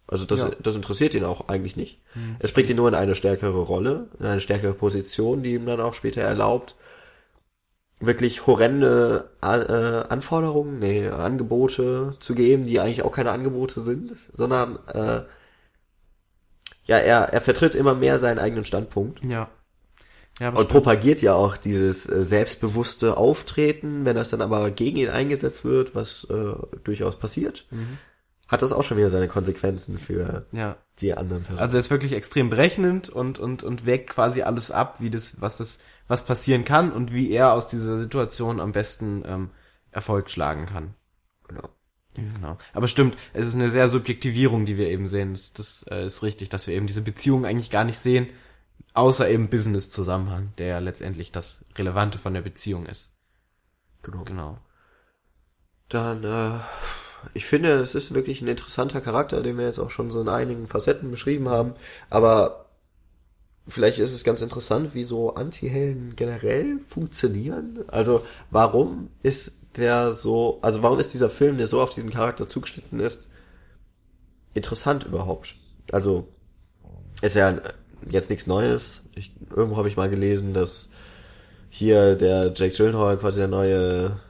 [0.07, 0.51] Also das, Ja.
[0.61, 2.03] das interessiert ihn auch eigentlich nicht.
[2.41, 5.81] Es bringt ihn nur in eine stärkere Rolle, in eine stärkere Position, die ihm dann
[5.81, 6.75] auch später erlaubt,
[8.01, 14.79] wirklich horrende äh, Anforderungen, nee, Angebote zu geben, die eigentlich auch keine Angebote sind, sondern
[14.93, 15.23] äh,
[16.87, 19.49] ja, er, er vertritt immer mehr seinen eigenen Standpunkt Ja.
[20.41, 20.71] Ja, und stimmt.
[20.71, 25.95] propagiert ja auch dieses äh, selbstbewusste Auftreten, wenn das dann aber gegen ihn eingesetzt wird,
[25.95, 27.67] was äh, durchaus passiert,
[28.49, 30.77] hat das auch schon wieder seine Konsequenzen für ja.
[30.99, 31.61] die anderen Personen.
[31.61, 35.41] Also er ist wirklich extrem berechnend und, und, und wägt quasi alles ab, wie das,
[35.43, 35.79] was das,
[36.09, 39.51] was passieren kann und wie er aus dieser Situation am besten ähm,
[39.93, 40.95] Erfolg schlagen kann.
[41.47, 41.69] genau.
[42.15, 42.59] Genau.
[42.73, 45.33] Aber stimmt, es ist eine sehr Subjektivierung, die wir eben sehen.
[45.33, 48.27] Das, das äh, ist richtig, dass wir eben diese Beziehung eigentlich gar nicht sehen,
[48.95, 53.13] außer eben Business-Zusammenhang, der ja letztendlich das Relevante von der Beziehung ist.
[54.03, 54.25] genau.
[54.25, 54.59] Genau.
[55.89, 56.61] Dann, äh,
[57.35, 60.29] ich finde, es ist wirklich ein interessanter Charakter, den wir jetzt auch schon so in
[60.29, 61.75] einigen Facetten beschrieben haben.
[62.09, 62.67] Aber
[63.69, 67.85] vielleicht ist es ganz interessant, wie so Anti-Helden generell funktionieren.
[67.89, 72.47] Also, warum ist der so, also warum ist dieser Film, der so auf diesen Charakter
[72.47, 73.29] zugeschnitten ist,
[74.55, 75.57] interessant überhaupt?
[75.93, 76.29] Also,
[77.21, 77.61] ist ja
[78.09, 79.03] jetzt nichts Neues.
[79.15, 80.89] Ich, irgendwo habe ich mal gelesen, dass
[81.69, 84.21] hier der Jake Gyllenhaal quasi der neue,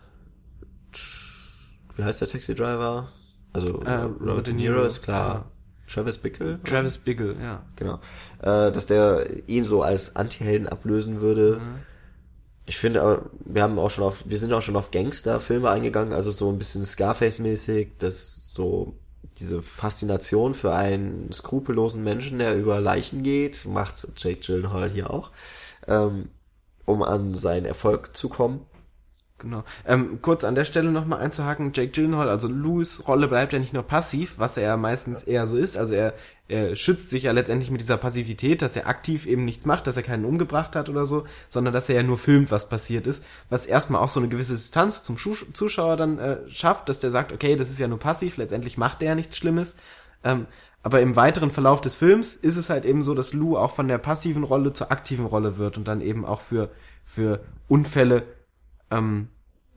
[1.97, 3.09] wie heißt der Taxi Driver?
[3.53, 5.51] Also Äh, Robert De Niro ist klar.
[5.89, 6.61] Travis Bickle?
[6.63, 7.65] Travis Bickle, ja.
[7.77, 7.95] Genau.
[8.41, 11.61] Äh, dass der ihn so als Anti-Helden ablösen würde.
[12.67, 16.13] Ich finde, aber wir haben auch schon auf, wir sind auch schon auf Gangster-Filme eingegangen,
[16.13, 18.95] also so ein bisschen Scarface-mäßig, dass so
[19.39, 25.31] diese Faszination für einen skrupellosen Menschen, der über Leichen geht, macht Jake Gyllenhaal hier auch,
[25.87, 26.29] ähm,
[26.85, 28.67] um an seinen Erfolg zu kommen.
[29.41, 29.65] Genau.
[29.87, 33.73] Ähm, kurz an der Stelle nochmal einzuhaken, Jake Gyllenhaal, also Louis Rolle bleibt ja nicht
[33.73, 36.13] nur passiv, was er ja meistens eher so ist, also er,
[36.47, 39.97] er schützt sich ja letztendlich mit dieser Passivität, dass er aktiv eben nichts macht, dass
[39.97, 43.25] er keinen umgebracht hat oder so, sondern dass er ja nur filmt, was passiert ist,
[43.49, 47.11] was erstmal auch so eine gewisse Distanz zum Schu Zuschauer dann äh, schafft, dass der
[47.11, 49.77] sagt, okay, das ist ja nur passiv, letztendlich macht er ja nichts Schlimmes,
[50.23, 50.47] ähm,
[50.83, 53.89] aber im weiteren Verlauf des Films ist es halt eben so, dass Lou auch von
[53.89, 56.71] der passiven Rolle zur aktiven Rolle wird und dann eben auch für,
[57.05, 58.23] für Unfälle
[58.91, 59.29] ähm,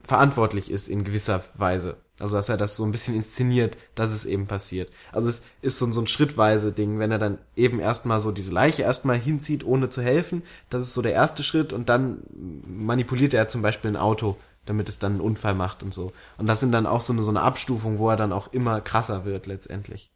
[0.04, 1.98] verantwortlich ist in gewisser Weise.
[2.20, 4.92] Also dass er das so ein bisschen inszeniert, dass es eben passiert.
[5.12, 8.54] Also es ist so, so ein schrittweise Ding, wenn er dann eben erstmal so diese
[8.54, 10.44] Leiche erstmal hinzieht, ohne zu helfen.
[10.70, 12.20] Das ist so der erste Schritt und dann
[12.68, 16.14] manipuliert er zum Beispiel ein Auto, damit es dann einen Unfall macht und so.
[16.38, 18.80] Und das sind dann auch so eine, so eine Abstufung, wo er dann auch immer
[18.80, 20.12] krasser wird letztendlich.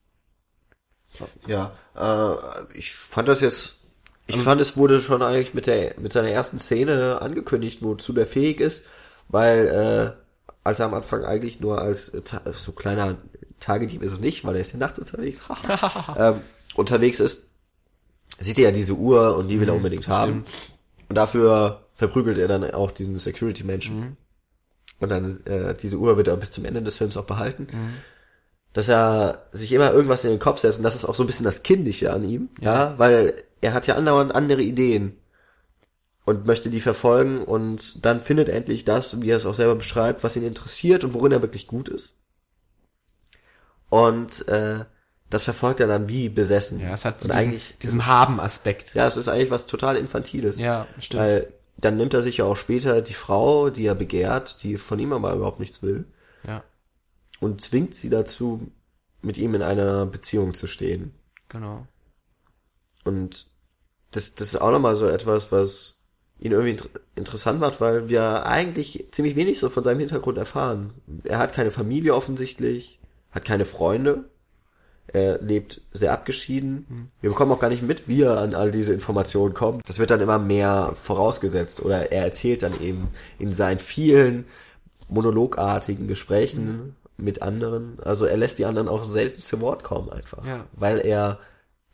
[1.48, 3.76] Ja, äh, ich fand das jetzt,
[4.28, 8.28] ich fand es wurde schon eigentlich mit der, mit seiner ersten Szene angekündigt, wozu der
[8.28, 8.84] fähig ist,
[9.30, 12.22] weil, äh, als er am Anfang eigentlich nur als äh,
[12.54, 13.18] so kleiner
[13.60, 15.44] Tagedieb ist es nicht, weil er ist ja nachts unterwegs,
[16.18, 16.36] ähm,
[16.76, 17.50] unterwegs ist,
[18.40, 20.46] sieht er ja diese Uhr und die will er unbedingt haben.
[21.10, 24.18] Und dafür verprügelt er dann auch diesen Security-Menschen.
[25.00, 27.68] Und dann, äh, diese Uhr wird er bis zum Ende des Films auch behalten.
[28.78, 31.26] Dass er sich immer irgendwas in den Kopf setzt und das ist auch so ein
[31.26, 35.18] bisschen das Kindliche an ihm, ja, weil er hat ja andauernd andere Ideen
[36.26, 40.24] und möchte die verfolgen und dann findet endlich das, wie er es auch selber beschreibt,
[40.24, 42.14] was ihn interessiert und worin er wirklich gut ist.
[43.90, 44.86] Und äh,
[45.32, 46.80] das verfolgt er dann wie besessen.
[46.80, 48.94] Ja, es hat so und diesen, eigentlich, diesen Haben-Aspekt.
[48.94, 50.60] ja, es ist eigentlich was total Infantiles.
[50.60, 51.24] Ja, stimmt.
[51.24, 55.00] Weil dann nimmt er sich ja auch später die Frau, die er begehrt, die von
[55.00, 56.17] ihm aber überhaupt nichts will, ja,
[57.40, 58.72] und zwingt sie dazu,
[59.22, 61.14] mit ihm in einer Beziehung zu stehen.
[61.50, 61.88] genau.
[63.04, 63.48] Und
[64.12, 66.04] das, das ist auch nochmal so etwas, was
[66.40, 70.94] ihn irgendwie inter interessant macht, weil wir eigentlich ziemlich wenig so von seinem Hintergrund erfahren.
[71.24, 73.00] Er hat keine Familie offensichtlich,
[73.32, 74.26] hat keine Freunde,
[75.08, 76.86] er lebt sehr abgeschieden.
[77.22, 79.88] Wir bekommen auch gar nicht mit, wie er an all diese Informationen kommt.
[79.88, 83.08] Das wird dann immer mehr vorausgesetzt oder er erzählt dann eben
[83.40, 84.46] in seinen vielen
[85.10, 88.00] monologartigen Gesprächen mit anderen.
[88.04, 90.46] Also er lässt die anderen auch selten zu Wort kommen einfach.
[90.46, 90.66] Ja.
[90.74, 91.40] Weil er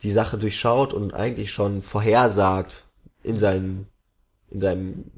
[0.03, 2.83] die Sache durchschaut und eigentlich schon vorhersagt
[3.23, 3.87] in seinen,
[4.49, 5.11] in seinem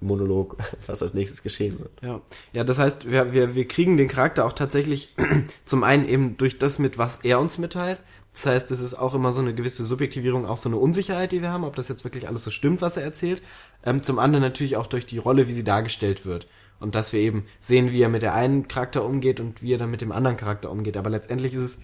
[0.00, 0.56] Monolog,
[0.86, 2.02] was als nächstes geschehen wird.
[2.02, 2.20] Ja,
[2.52, 5.14] ja, das heißt, wir, wir, wir kriegen den Charakter auch tatsächlich
[5.64, 8.00] zum einen eben durch das mit, was er uns mitteilt.
[8.32, 11.40] Das heißt, es ist auch immer so eine gewisse Subjektivierung, auch so eine Unsicherheit, die
[11.40, 13.42] wir haben, ob das jetzt wirklich alles so stimmt, was er erzählt.
[13.84, 16.48] Ähm, zum anderen natürlich auch durch die Rolle, wie sie dargestellt wird.
[16.84, 19.78] Und dass wir eben sehen, wie er mit der einen Charakter umgeht und wie er
[19.78, 20.98] dann mit dem anderen Charakter umgeht.
[20.98, 21.78] Aber letztendlich ist es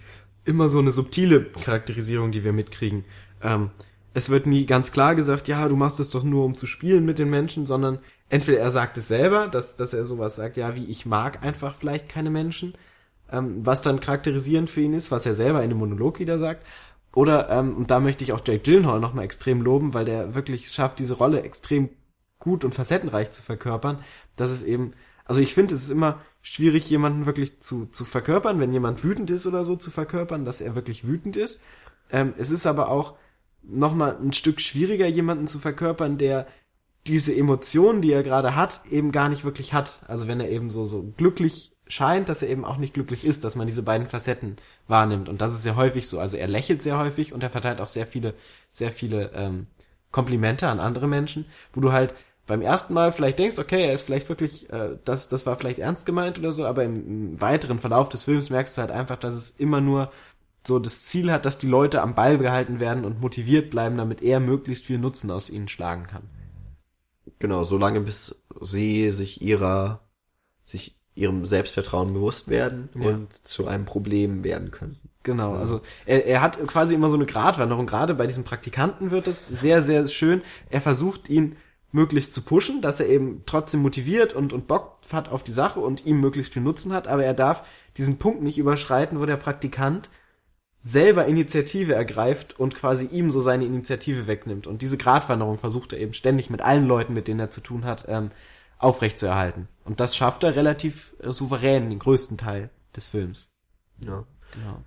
[0.45, 3.03] immer so eine subtile Charakterisierung, die wir mitkriegen.
[3.41, 3.71] Ähm,
[4.13, 7.03] es wird nie ganz klar gesagt, ja, du machst es doch nur, um zu spielen
[7.03, 7.97] mit den Menschen, sondern
[8.29, 11.73] entweder er sagt es selber, dass, dass er sowas sagt, ja, wie ich mag einfach
[11.73, 12.73] vielleicht keine Menschen,
[13.31, 16.63] ähm, was dann charakterisierend für ihn ist, was er selber in dem Monolog wieder sagt.
[17.15, 20.69] Oder, ähm, und da möchte ich auch Jake Gyllenhaal nochmal extrem loben, weil der wirklich
[20.71, 21.89] schafft, diese Rolle extrem
[22.41, 23.99] gut und facettenreich zu verkörpern,
[24.35, 28.59] dass es eben, also ich finde, es ist immer schwierig, jemanden wirklich zu, zu verkörpern,
[28.59, 31.63] wenn jemand wütend ist oder so, zu verkörpern, dass er wirklich wütend ist.
[32.11, 33.15] Ähm, es ist aber auch
[33.63, 36.47] nochmal ein Stück schwieriger, jemanden zu verkörpern, der
[37.07, 40.01] diese Emotionen, die er gerade hat, eben gar nicht wirklich hat.
[40.07, 43.43] Also wenn er eben so, so glücklich scheint, dass er eben auch nicht glücklich ist,
[43.43, 45.29] dass man diese beiden Facetten wahrnimmt.
[45.29, 46.19] Und das ist sehr häufig so.
[46.19, 48.33] Also er lächelt sehr häufig und er verteilt auch sehr viele,
[48.71, 49.67] sehr viele ähm,
[50.11, 52.13] Komplimente an andere Menschen, wo du halt
[52.51, 55.79] beim ersten Mal vielleicht denkst, okay, er ist vielleicht wirklich, äh, das, das war vielleicht
[55.79, 56.95] ernst gemeint oder so, aber im,
[57.31, 60.11] im weiteren Verlauf des Films merkst du halt einfach, dass es immer nur
[60.67, 64.21] so das Ziel hat, dass die Leute am Ball gehalten werden und motiviert bleiben, damit
[64.21, 66.23] er möglichst viel Nutzen aus ihnen schlagen kann.
[67.39, 70.01] Genau, solange bis sie sich ihrer,
[70.65, 73.11] sich ihrem Selbstvertrauen bewusst werden Ja.
[73.11, 74.99] und zu einem Problem werden können.
[75.23, 77.85] Genau, also er, er hat quasi immer so eine Gratwanderung.
[77.87, 80.41] Gerade bei diesem Praktikanten wird es sehr, sehr schön.
[80.69, 81.55] Er versucht ihn
[81.91, 85.79] möglichst zu pushen, dass er eben trotzdem motiviert und, und Bock hat auf die Sache
[85.79, 87.63] und ihm möglichst viel Nutzen hat, aber er darf
[87.97, 90.09] diesen Punkt nicht überschreiten, wo der Praktikant
[90.79, 94.65] selber Initiative ergreift und quasi ihm so seine Initiative wegnimmt.
[94.65, 97.85] Und diese Gratwanderung versucht er eben ständig mit allen Leuten, mit denen er zu tun
[97.85, 98.31] hat, ähm,
[98.79, 99.67] aufrechtzuerhalten.
[99.83, 103.51] Und das schafft er relativ äh, souverän, den größten Teil des Films.
[104.03, 104.25] Ja.
[104.53, 104.83] Genau.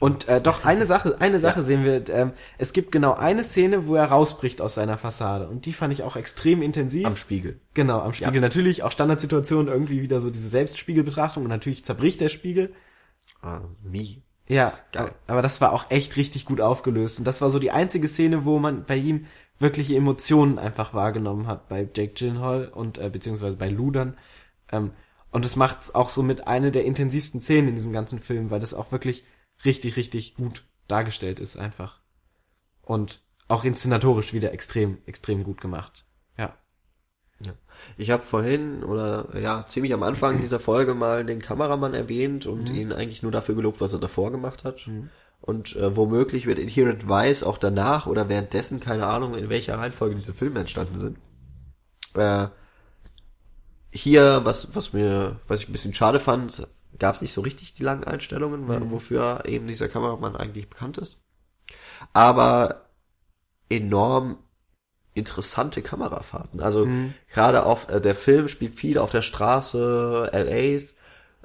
[0.00, 2.08] Und äh, doch eine Sache, eine Sache sehen wir.
[2.10, 5.92] Ähm, es gibt genau eine Szene, wo er rausbricht aus seiner Fassade, und die fand
[5.92, 7.06] ich auch extrem intensiv.
[7.06, 7.60] Am Spiegel.
[7.74, 8.40] genau, am Spiegel Ja.
[8.40, 12.72] natürlich auch Standardsituation irgendwie wieder so diese Selbstspiegelbetrachtung und natürlich zerbricht der Spiegel.
[13.42, 14.22] Ah, wie?
[14.48, 15.02] Ja, Geil.
[15.02, 18.08] aber, aber das war auch echt richtig gut aufgelöst und das war so die einzige
[18.08, 19.26] Szene, wo man bei ihm
[19.58, 24.16] wirkliche Emotionen einfach wahrgenommen hat bei Jake Gyllenhaal und äh, beziehungsweise bei Ludern.
[24.70, 24.92] Ähm,
[25.30, 28.60] und es macht auch so mit eine der intensivsten Szenen in diesem ganzen Film, weil
[28.60, 29.24] das auch wirklich
[29.64, 32.00] richtig, richtig gut dargestellt ist einfach.
[32.82, 36.06] Und auch inszenatorisch wieder extrem, extrem gut gemacht.
[36.36, 36.56] Ja.
[37.44, 37.52] Ja.
[37.96, 42.70] Ich habe vorhin oder ja ziemlich am Anfang dieser Folge mal den Kameramann erwähnt und
[42.70, 44.88] ihn eigentlich nur dafür gelobt, was er davor gemacht hat.
[45.40, 50.16] Und äh, womöglich wird Inherent Vice auch danach oder währenddessen, keine Ahnung, in welcher Reihenfolge
[50.16, 51.18] diese Filme entstanden sind.
[52.14, 52.48] Äh,
[53.90, 56.66] hier, was, was mir, was ich ein bisschen schade fand,
[56.98, 60.98] gab es nicht so richtig die langen Einstellungen, wa- wofür eben dieser Kameramann eigentlich bekannt
[60.98, 61.18] ist.
[62.12, 62.86] Aber
[63.68, 64.38] enorm
[65.14, 66.60] interessante Kamerafahrten.
[66.60, 66.86] Also
[67.32, 70.92] gerade auf äh, der Film spielt viel auf der Straße LAs.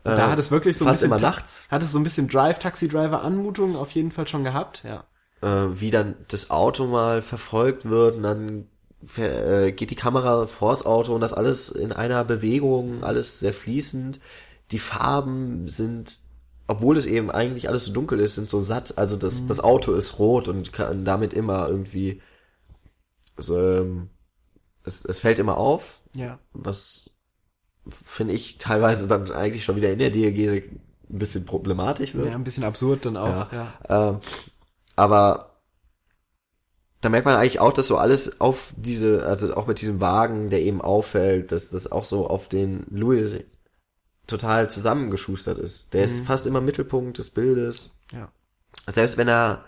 [0.04, 2.28] Äh, Da hat es wirklich so ein bisschen immer nachts, Hat es so ein bisschen
[2.28, 5.06] Drive, Taxi Driver Anmutung auf jeden Fall schon gehabt, ja.
[5.42, 8.68] äh, wie dann das Auto mal verfolgt wird und dann
[9.06, 14.20] geht die Kamera vors Auto und das alles in einer Bewegung, alles sehr fließend.
[14.72, 16.20] Die Farben sind,
[16.68, 18.98] obwohl es eben eigentlich alles so dunkel ist, sind so satt.
[18.98, 22.22] Also das, das Auto ist rot und kann damit immer irgendwie,
[23.38, 24.10] so, ähm,
[24.84, 26.40] es, es fällt immer auf, Ja.
[26.54, 27.10] was
[27.88, 30.64] finde ich teilweise dann eigentlich schon wieder in der Diagese
[31.10, 32.28] ein bisschen problematisch wird.
[32.28, 33.74] Ja, ein bisschen absurd dann auch, ja.
[33.90, 34.20] Ähm,
[34.96, 35.53] aber
[37.04, 40.50] da merkt man eigentlich auch, dass so alles auf diese, also auch mit diesem Wagen,
[40.50, 43.36] der eben auffällt, dass das auch so auf den Louis
[44.26, 45.94] total zusammengeschustert ist.
[45.94, 47.92] Der ist fast immer Mittelpunkt des Bildes.
[48.14, 48.32] ja.
[48.90, 49.66] Selbst wenn er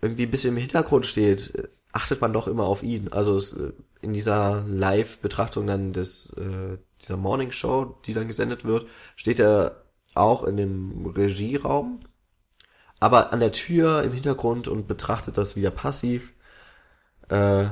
[0.00, 3.08] irgendwie ein bisschen im Hintergrund steht, äh, achtet man doch immer auf ihn.
[3.12, 8.64] Also es, äh, in dieser Live-Betrachtung dann des äh, dieser Morning Show, die dann gesendet
[8.64, 9.82] wird, steht er
[10.14, 12.00] auch in dem Regieraum,
[12.98, 16.32] aber an der Tür im Hintergrund und betrachtet das wieder passiv.
[17.32, 17.70] Äh,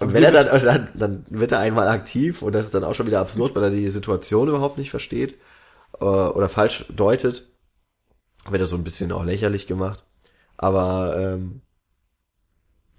[0.00, 2.94] und wenn er dann, dann, dann wird er einmal aktiv und das ist dann auch
[2.94, 5.34] schon wieder absurd, weil er die Situation überhaupt nicht versteht
[6.00, 7.48] äh, oder falsch deutet
[8.48, 10.04] wird er so ein bisschen auch lächerlich gemacht.
[10.56, 11.60] Aber ähm,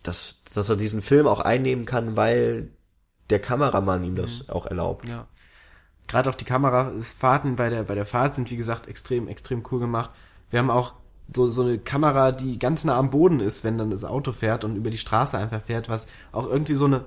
[0.03, 2.71] dass, dass er diesen Film auch einnehmen kann, weil
[3.31, 5.07] der Kameramann ihm das auch erlaubt.
[5.09, 5.27] Ja.
[6.07, 9.79] Gerade auch die Kamerafahrten bei der, bei der Fahrt sind, wie gesagt, extrem, extrem cool
[9.79, 10.11] gemacht.
[10.51, 10.93] Wir haben auch
[11.35, 14.63] so, so eine Kamera, die ganz nah am Boden ist, wenn dann das Auto fährt
[14.63, 17.05] und über die Straße einfach fährt, was auch irgendwie so eine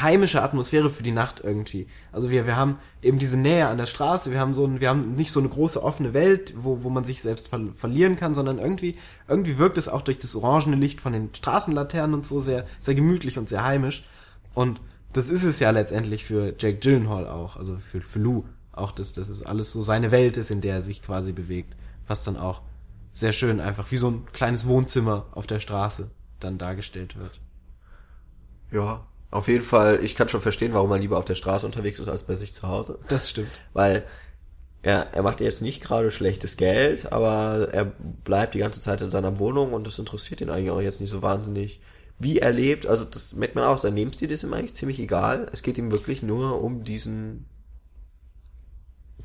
[0.00, 1.88] heimische Atmosphäre für die Nacht irgendwie.
[2.12, 4.88] Also wir, wir haben eben diese Nähe an der Straße, wir haben so ein, wir
[4.88, 8.34] haben nicht so eine große offene Welt, wo, wo man sich selbst ver verlieren kann,
[8.34, 8.94] sondern irgendwie,
[9.26, 12.94] irgendwie wirkt es auch durch das orangene Licht von den Straßenlaternen und so sehr, sehr
[12.94, 14.04] gemütlich und sehr heimisch.
[14.54, 14.80] Und
[15.12, 19.12] das ist es ja letztendlich für Jake Gyllenhaal auch, also für, für Lou auch, dass,
[19.12, 21.74] dass es alles so seine Welt ist, in der er sich quasi bewegt.
[22.06, 22.62] Was dann auch
[23.14, 26.10] sehr schön einfach wie so ein kleines Wohnzimmer auf der Straße
[26.40, 27.40] dann dargestellt wird.
[28.70, 29.06] Ja.
[29.30, 32.08] Auf jeden Fall, ich kann schon verstehen, warum er lieber auf der Straße unterwegs ist
[32.08, 32.98] als bei sich zu Hause.
[33.08, 33.50] Das stimmt.
[33.72, 34.04] Weil
[34.82, 39.10] er, er macht jetzt nicht gerade schlechtes Geld, aber er bleibt die ganze Zeit in
[39.10, 41.80] seiner Wohnung und das interessiert ihn eigentlich auch jetzt nicht so wahnsinnig,
[42.18, 42.86] wie er lebt.
[42.86, 45.48] Also das merkt man auch, sein Lebensstil ist ihm eigentlich ziemlich egal.
[45.52, 47.46] Es geht ihm wirklich nur um diesen...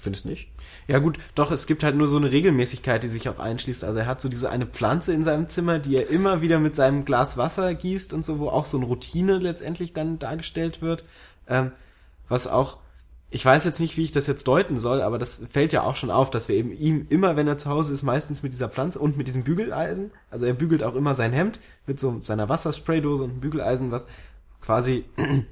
[0.01, 0.47] Findest nicht?
[0.87, 3.83] Ja gut, doch, es gibt halt nur so eine Regelmäßigkeit, die sich auch einschließt.
[3.83, 6.73] Also er hat so diese eine Pflanze in seinem Zimmer, die er immer wieder mit
[6.73, 11.03] seinem Glas Wasser gießt und so, wo auch so eine Routine letztendlich dann dargestellt wird.
[11.47, 11.73] Ähm,
[12.29, 12.77] was auch,
[13.29, 15.97] ich weiß jetzt nicht, wie ich das jetzt deuten soll, aber das fällt ja auch
[15.97, 18.69] schon auf, dass wir eben ihm immer, wenn er zu Hause ist, meistens mit dieser
[18.69, 22.47] Pflanze und mit diesem Bügeleisen, also er bügelt auch immer sein Hemd mit so seiner
[22.47, 24.07] Wasserspraydose und Bügeleisen, was
[24.61, 25.03] quasi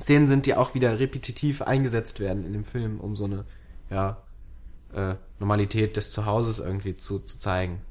[0.00, 3.44] Szenen sind, die auch wieder repetitiv eingesetzt werden in dem Film, um so eine
[3.90, 4.22] ja,
[4.92, 7.82] äh, Normalität des Zuhauses irgendwie zu, zu zeigen.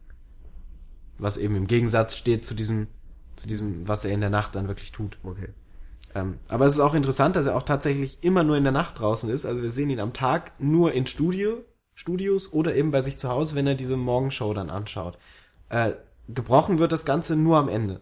[1.17, 2.87] Was eben im Gegensatz steht zu diesem,
[3.35, 5.17] zu diesem, was er in der Nacht dann wirklich tut.
[5.23, 5.49] Okay.
[6.13, 8.99] Ähm, aber es ist auch interessant, dass er auch tatsächlich immer nur in der Nacht
[8.99, 9.45] draußen ist.
[9.45, 13.29] Also wir sehen ihn am Tag nur in Studio, Studios oder eben bei sich zu
[13.29, 15.17] Hause, wenn er diese Morgenshow dann anschaut.
[15.69, 15.93] Äh,
[16.27, 18.01] gebrochen wird das Ganze nur am Ende.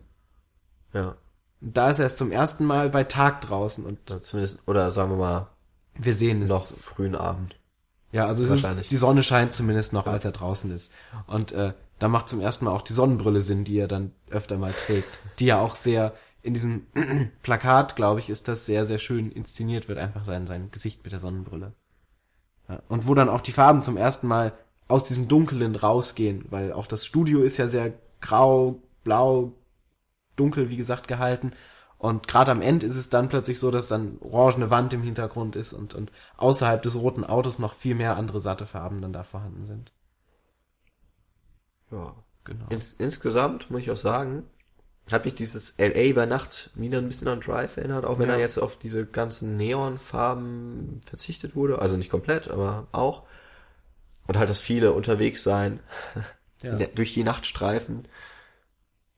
[0.93, 1.15] Ja.
[1.61, 5.11] Und da ist er zum ersten Mal bei Tag draußen und Oder Zumindest, oder sagen
[5.11, 5.47] wir mal,
[5.95, 6.49] wir sehen es.
[6.49, 7.55] noch frühen Abend.
[8.13, 10.93] Ja, also es ist, die Sonne scheint zumindest noch, als er draußen ist.
[11.25, 14.57] Und äh, da macht zum ersten Mal auch die Sonnenbrille Sinn, die er dann öfter
[14.57, 15.19] mal trägt.
[15.39, 16.85] Die ja auch sehr, in diesem
[17.41, 21.11] Plakat, glaube ich, ist das sehr, sehr schön inszeniert wird, einfach sein, sein Gesicht mit
[21.11, 21.73] der Sonnenbrille.
[22.69, 24.53] Ja, und wo dann auch die Farben zum ersten Mal
[24.87, 29.53] aus diesem Dunklen rausgehen, weil auch das Studio ist ja sehr grau, blau,
[30.35, 31.51] dunkel, wie gesagt, gehalten.
[32.03, 35.55] Und gerade am Ende ist es dann plötzlich so, dass dann orangene Wand im Hintergrund
[35.55, 39.23] ist und, und außerhalb des roten Autos noch viel mehr andere satte Farben dann da
[39.23, 39.93] vorhanden sind.
[41.91, 42.13] Ja.
[42.43, 42.65] Genau.
[42.67, 44.43] Ins, insgesamt muss ich auch sagen,
[45.09, 48.33] hat mich dieses LA bei Nacht wieder ein bisschen an Drive erinnert, auch wenn Ja.
[48.35, 51.79] er jetzt auf diese ganzen Neonfarben verzichtet wurde.
[51.79, 53.23] Also nicht komplett, aber auch.
[54.27, 55.79] Und halt das viele unterwegs sein,
[56.63, 56.75] Ja.
[56.95, 58.09] durch die Nachtstreifen.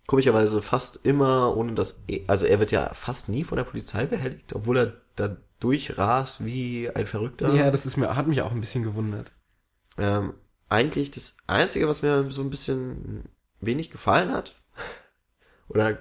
[0.07, 4.53] Komischerweise fast immer, ohne dass, also er wird ja fast nie von der Polizei behelligt,
[4.53, 7.53] obwohl er da durchrast wie ein Verrückter.
[7.53, 9.31] Ja, das ist mir, hat mich auch ein bisschen gewundert.
[9.97, 10.33] Ähm,
[10.69, 13.29] eigentlich das Einzige, was mir so ein bisschen
[13.61, 14.55] wenig gefallen hat,
[15.69, 15.97] oder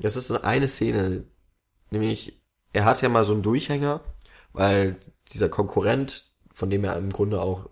[0.00, 1.24] das ist so eine Szene,
[1.90, 2.40] nämlich
[2.72, 4.00] er hat ja mal so einen Durchhänger,
[4.52, 4.96] weil
[5.28, 7.68] dieser Konkurrent, von dem er im Grunde auch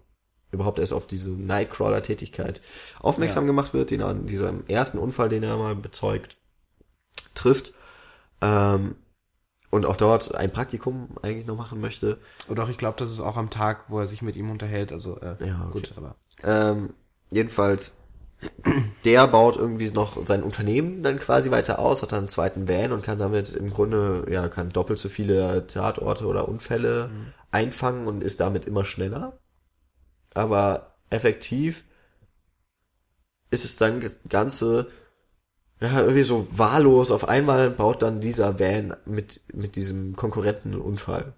[0.56, 2.60] überhaupt erst auf diese Nightcrawler-Tätigkeit
[3.00, 3.48] aufmerksam Ja.
[3.48, 6.36] gemacht wird, den er an diesem ersten Unfall, den er mal bezeugt,
[7.34, 7.72] trifft,
[8.42, 8.96] ähm,
[9.70, 12.18] und auch dort ein Praktikum eigentlich noch machen möchte.
[12.48, 14.92] Oder auch, ich glaube, das ist auch am Tag, wo er sich mit ihm unterhält.
[14.92, 15.72] Also, äh, Ja, okay.
[15.72, 16.14] gut, aber.
[16.42, 16.94] Ähm,
[17.30, 17.96] jedenfalls,
[19.04, 22.92] der baut irgendwie noch sein Unternehmen dann quasi weiter aus, hat dann einen zweiten Van
[22.92, 27.10] und kann damit im Grunde, ja, kann doppelt so viele Tatorte oder Unfälle
[27.50, 29.38] einfangen und ist damit immer schneller.
[30.36, 31.82] Aber effektiv
[33.50, 34.90] ist es dann das Ganze,
[35.80, 37.10] ja, irgendwie so wahllos.
[37.10, 41.34] Auf einmal baut dann dieser Van mit, mit diesem Konkurrenten einen Unfall.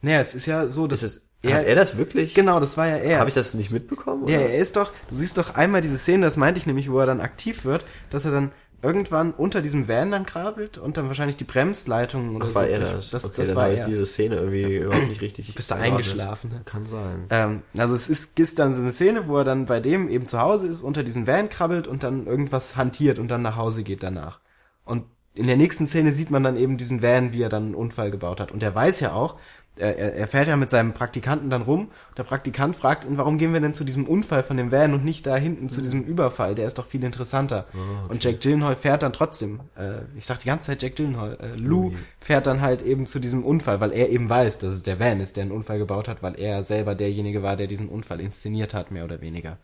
[0.00, 2.34] Naja, es ist ja so, dass Ist es, er, hat er das wirklich?
[2.34, 3.18] genau, das war ja er.
[3.18, 4.26] Habe ich das nicht mitbekommen?
[4.26, 4.48] Ja, oder?
[4.48, 7.06] er ist doch, du siehst doch einmal diese Szene, das meinte ich nämlich, wo er
[7.06, 8.52] dann aktiv wird, dass er dann
[8.82, 12.70] irgendwann unter diesem Van dann krabbelt und dann wahrscheinlich die Bremsleitungen oder Ach, war so.
[12.70, 13.10] er das?
[13.10, 15.54] Das, okay, das dann war habe ich diese Szene irgendwie überhaupt nicht richtig.
[15.54, 16.50] Bist du eingeschlafen?
[16.50, 16.62] Ne?
[16.64, 17.26] Kann sein.
[17.30, 20.26] Ähm, also es ist, ist dann so eine Szene, wo er dann bei dem eben
[20.26, 23.82] zu Hause ist, unter diesem Van krabbelt und dann irgendwas hantiert und dann nach Hause
[23.82, 24.40] geht danach.
[24.84, 25.04] Und
[25.34, 28.10] in der nächsten Szene sieht man dann eben diesen Van, wie er dann einen Unfall
[28.10, 28.50] gebaut hat.
[28.50, 29.36] Und er weiß ja auch,
[29.80, 31.90] er, er er fährt ja mit seinem Praktikanten dann rum.
[32.16, 35.04] Der Praktikant fragt ihn, warum gehen wir denn zu diesem Unfall von dem Van und
[35.04, 36.54] nicht da hinten zu diesem Überfall?
[36.54, 37.66] Der ist doch viel interessanter.
[38.08, 41.56] Und Jack Gyllenhaal fährt dann trotzdem, äh, ich sag die ganze Zeit Jack Gyllenhaal, äh,
[41.56, 45.00] Lou fährt dann halt eben zu diesem Unfall, weil er eben weiß, dass es der
[45.00, 48.20] Van ist, der einen Unfall gebaut hat, weil er selber derjenige war, der diesen Unfall
[48.20, 49.58] inszeniert hat, mehr oder weniger.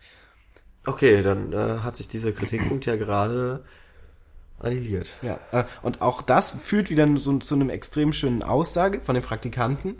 [0.86, 3.64] Okay, dann äh, hat sich dieser Kritikpunkt ja gerade
[4.58, 5.14] annulliert.
[5.22, 9.24] Ja, äh, und auch das führt wieder so, zu einem extrem schönen Aussage von dem
[9.24, 9.96] Praktikanten,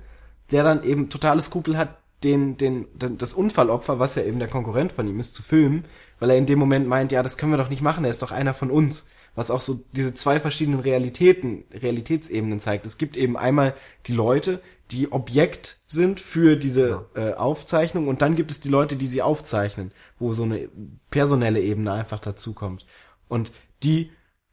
[0.50, 4.48] der dann eben totale Skrupel hat, den, den, den, das Unfallopfer, was ja eben der
[4.48, 5.84] Konkurrent von ihm ist, zu filmen,
[6.18, 8.22] weil er in dem Moment meint, ja, das können wir doch nicht machen, er ist
[8.22, 9.08] doch einer von uns.
[9.34, 12.86] Was auch so diese zwei verschiedenen Realitäten, Realitätsebenen zeigt.
[12.86, 13.74] Es gibt eben einmal
[14.06, 18.96] die Leute, die Objekt sind für diese äh, Aufzeichnung und dann gibt es die Leute,
[18.96, 20.70] die sie aufzeichnen, wo so eine
[21.10, 22.86] personelle Ebene einfach dazukommt.
[23.28, 23.52] Und
[23.82, 24.10] die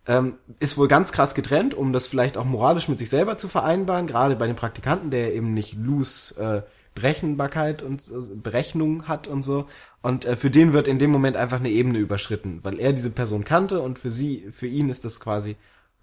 [0.07, 3.47] ähm, ist wohl ganz krass getrennt, um das vielleicht auch moralisch mit sich selber zu
[3.47, 6.63] vereinbaren, gerade bei dem Praktikanten, der eben nicht Lus äh,
[6.95, 9.67] Berechenbarkeit und äh, Berechnung hat und so.
[10.01, 13.09] Und äh, für den wird in dem Moment einfach eine Ebene überschritten, weil er diese
[13.09, 15.55] Person kannte und für sie, für ihn ist das quasi,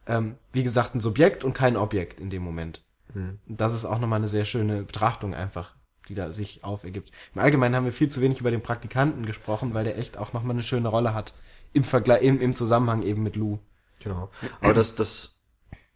[0.06, 2.82] ähm, wie gesagt, ein Subjekt und kein Objekt in dem Moment.
[3.46, 5.74] Das ist auch nochmal eine sehr schöne Betrachtung einfach,
[6.08, 7.10] die da sich aufergibt.
[7.34, 10.32] Im Allgemeinen haben wir viel zu wenig über den Praktikanten gesprochen, weil der echt auch
[10.32, 11.34] nochmal eine schöne Rolle hat
[11.72, 13.58] im Vergleich, im, im Zusammenhang eben mit Lou.
[14.00, 14.30] Genau.
[14.60, 15.40] Aber das, das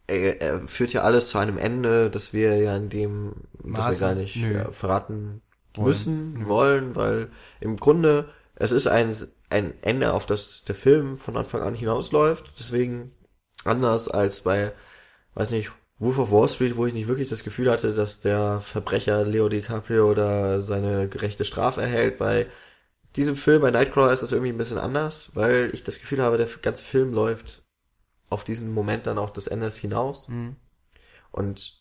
[0.08, 4.00] äh, äh, führt ja alles zu einem Ende, das wir ja in dem, das Maße?
[4.00, 4.58] wir gar nicht Nö.
[4.58, 5.42] äh, verraten
[5.74, 5.88] Wollen.
[5.88, 7.30] müssen, wollen, weil
[7.60, 9.14] im Grunde es ist ein,
[9.50, 12.52] ein Ende, auf das der Film von Anfang an hinausläuft.
[12.58, 13.12] Deswegen
[13.64, 14.72] anders als bei,
[15.34, 18.60] weiß nicht, Wolf of Wall Street, wo ich nicht wirklich das Gefühl hatte, dass der
[18.60, 22.18] Verbrecher Leo DiCaprio da seine gerechte Strafe erhält.
[22.18, 22.46] Bei
[23.16, 26.36] diesem Film, bei Nightcrawler, ist das irgendwie ein bisschen anders, weil ich das Gefühl habe,
[26.36, 27.63] der ganze Film läuft
[28.34, 30.56] auf diesen Moment dann auch des Endes hinaus Mhm.
[31.32, 31.80] und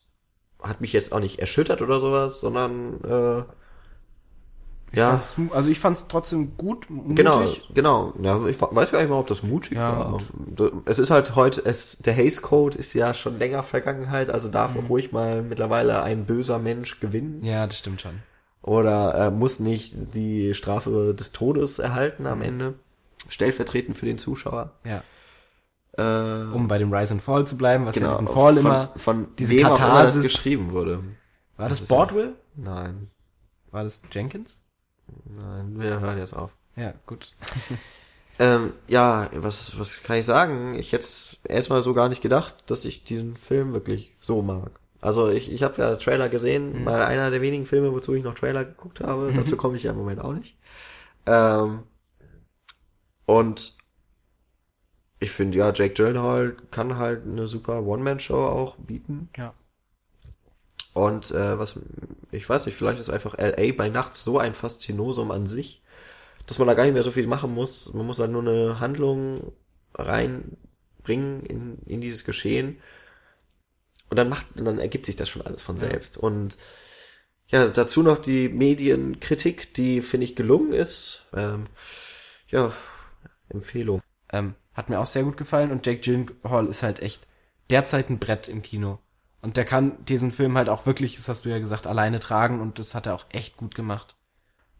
[0.62, 3.44] hat mich jetzt auch nicht erschüttert oder sowas, sondern äh,
[4.92, 5.20] Ich ja,
[5.52, 7.16] also ich fand's trotzdem gut, mutig.
[7.18, 7.44] genau,
[7.74, 8.14] genau.
[8.22, 10.20] Ja, ich weiß gar nicht mal, ob das mutig Ja, war.
[10.56, 10.72] gut.
[10.86, 14.78] Es ist halt heute, es, der Haze Code ist ja schon länger Vergangenheit, also darf
[14.78, 18.20] auch ruhig mal mittlerweile ein böser Mensch gewinnen Ja, das stimmt schon.
[18.62, 22.76] oder äh, muss nicht die Strafe des Todes erhalten am Ende,
[23.28, 24.72] stellvertretend für den Zuschauer.
[24.86, 25.04] Ja.
[25.98, 26.02] Äh,
[26.54, 29.28] Um bei dem Rise and Fall zu bleiben, was ja diesen von, Fall immer, von
[29.38, 30.24] diese wem immer das Katharsis.
[30.24, 31.04] geschrieben wurde.
[31.58, 32.34] war das das ist ja- Bordwell?
[32.56, 33.10] Nein.
[33.72, 34.64] War das Jenkins?
[35.26, 36.52] Nein, wir hören jetzt auf.
[36.76, 37.34] Ja, gut.
[38.40, 40.74] Ähm, ja, was, was kann ich sagen?
[40.74, 41.06] Ich hätte
[41.48, 44.72] erstmal so gar nicht gedacht, dass ich diesen Film wirklich so mag.
[45.02, 46.84] Also ich, ich habe ja Trailer gesehen, Mhm.
[46.84, 49.32] mal einer der wenigen Filme, wozu ich noch Trailer geguckt habe.
[49.36, 50.58] Dazu komme ich ja im Moment auch nicht.
[51.28, 51.84] Ähm,
[53.28, 53.76] und
[55.24, 59.30] ich finde, ja, Jake Gyllenhaal kann halt eine super One-Man-Show auch bieten.
[59.38, 59.54] Ja.
[60.94, 61.80] Und äh, was,
[62.32, 65.82] ich weiß nicht, vielleicht ist einfach LA bei Nacht so ein Faszinosum an sich,
[66.46, 67.94] dass man da gar nicht mehr so viel machen muss.
[67.94, 69.54] Man muss halt nur eine Handlung
[69.96, 72.78] reinbringen in, in dieses Geschehen.
[74.10, 75.90] Und dann macht, dann ergibt sich das schon alles von Ja.
[75.90, 76.18] selbst.
[76.18, 76.58] Und
[77.48, 81.26] ja, dazu noch die Medienkritik, die finde ich gelungen ist.
[81.34, 81.66] Ähm,
[82.50, 82.72] ja,
[83.50, 84.02] Empfehlung.
[84.32, 87.28] Ähm, hat mir auch sehr gut gefallen und Jake Gyllenhaal ist halt echt
[87.70, 89.00] derzeit ein Brett im Kino.
[89.42, 92.62] Und der kann diesen Film halt auch wirklich, das hast du ja gesagt, alleine tragen
[92.62, 94.16] und das hat er auch echt gut gemacht.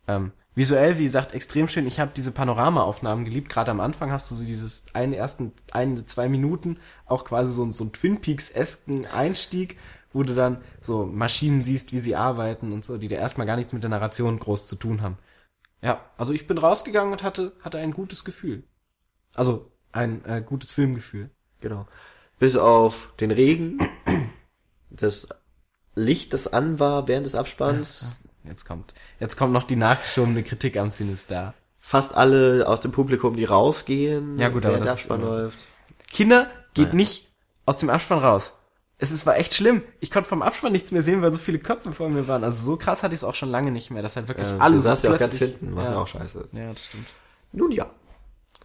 [0.08, 1.86] Ähm, visuell, wie gesagt, extrem schön.
[1.86, 3.50] Ich habe diese Panoramaaufnahmen geliebt.
[3.50, 7.70] Gerade am Anfang hast du so dieses einen ersten, eine, zwei Minuten, auch quasi so,
[7.72, 9.78] so ein Twin Peaks-esken Einstieg,
[10.14, 13.58] wo du dann so Maschinen siehst, wie sie arbeiten und so, die da erstmal gar
[13.58, 15.18] nichts mit der Narration groß zu tun haben.
[15.82, 18.64] Ja, also ich bin rausgegangen und hatte, hatte ein gutes Gefühl.
[19.34, 21.30] Also ein äh, gutes Filmgefühl.
[21.62, 21.88] Genau.
[22.40, 23.80] Bis auf den Regen,
[24.90, 25.30] das
[25.96, 28.26] Licht, das an war während des Abspanns.
[28.44, 31.54] Jetzt kommt, jetzt kommt noch die nachgeschobene Kritik am Sinister.
[31.80, 35.22] Fast alle aus dem Publikum, die rausgehen, Ja, gut, aber während der das ist Abspann
[35.22, 35.60] läuft.
[36.12, 36.96] Kinder, geht Naja.
[36.96, 37.30] nicht
[37.66, 38.56] aus dem Abspann raus.
[38.98, 39.82] Es ist, war echt schlimm.
[40.00, 42.44] Ich konnte vom Abspann nichts mehr sehen, weil so viele Köpfe vor mir waren.
[42.44, 44.02] Also so krass hatte ich es auch schon lange nicht mehr.
[44.02, 45.92] Das halt wirklich Äh, alle du saßt ja auch ganz hinten, was ja.
[45.92, 46.54] ja auch scheiße ist.
[46.54, 47.08] Ja, das stimmt.
[47.52, 47.90] Nun ja.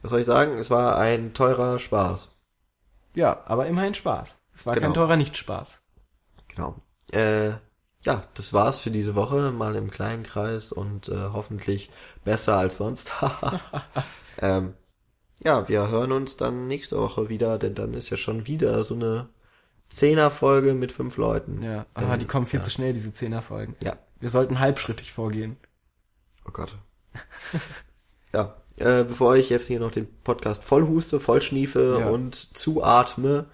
[0.03, 0.59] Was soll ich sagen?
[0.59, 2.30] Es war ein teurer Spaß.
[3.14, 4.38] Ja, aber immerhin Spaß.
[4.55, 4.94] Es war kein Genau.
[4.94, 5.82] teurer Nicht-Spaß.
[6.49, 6.76] Genau.
[7.12, 7.51] Äh,
[8.03, 9.51] ja, das war's für diese Woche.
[9.51, 11.90] Mal im kleinen Kreis und äh, hoffentlich
[12.24, 13.12] besser als sonst.
[14.40, 14.74] ähm,
[15.44, 18.94] ja, wir hören uns dann nächste Woche wieder, denn dann ist ja schon wieder so
[18.94, 19.28] eine
[19.88, 21.62] Zehner-Folge mit fünf Leuten.
[21.62, 22.62] Ja, aber Denn- die kommen viel ja.
[22.62, 23.74] zu schnell, diese Zehnerfolgen.
[23.82, 23.96] Ja.
[24.20, 25.57] Wir sollten halbschrittig vorgehen.
[26.46, 26.76] Oh Gott.
[28.34, 32.08] ja, äh, bevor ich jetzt hier noch den Podcast voll huste, voll schniefe Ja.
[32.08, 33.46] und zuatme,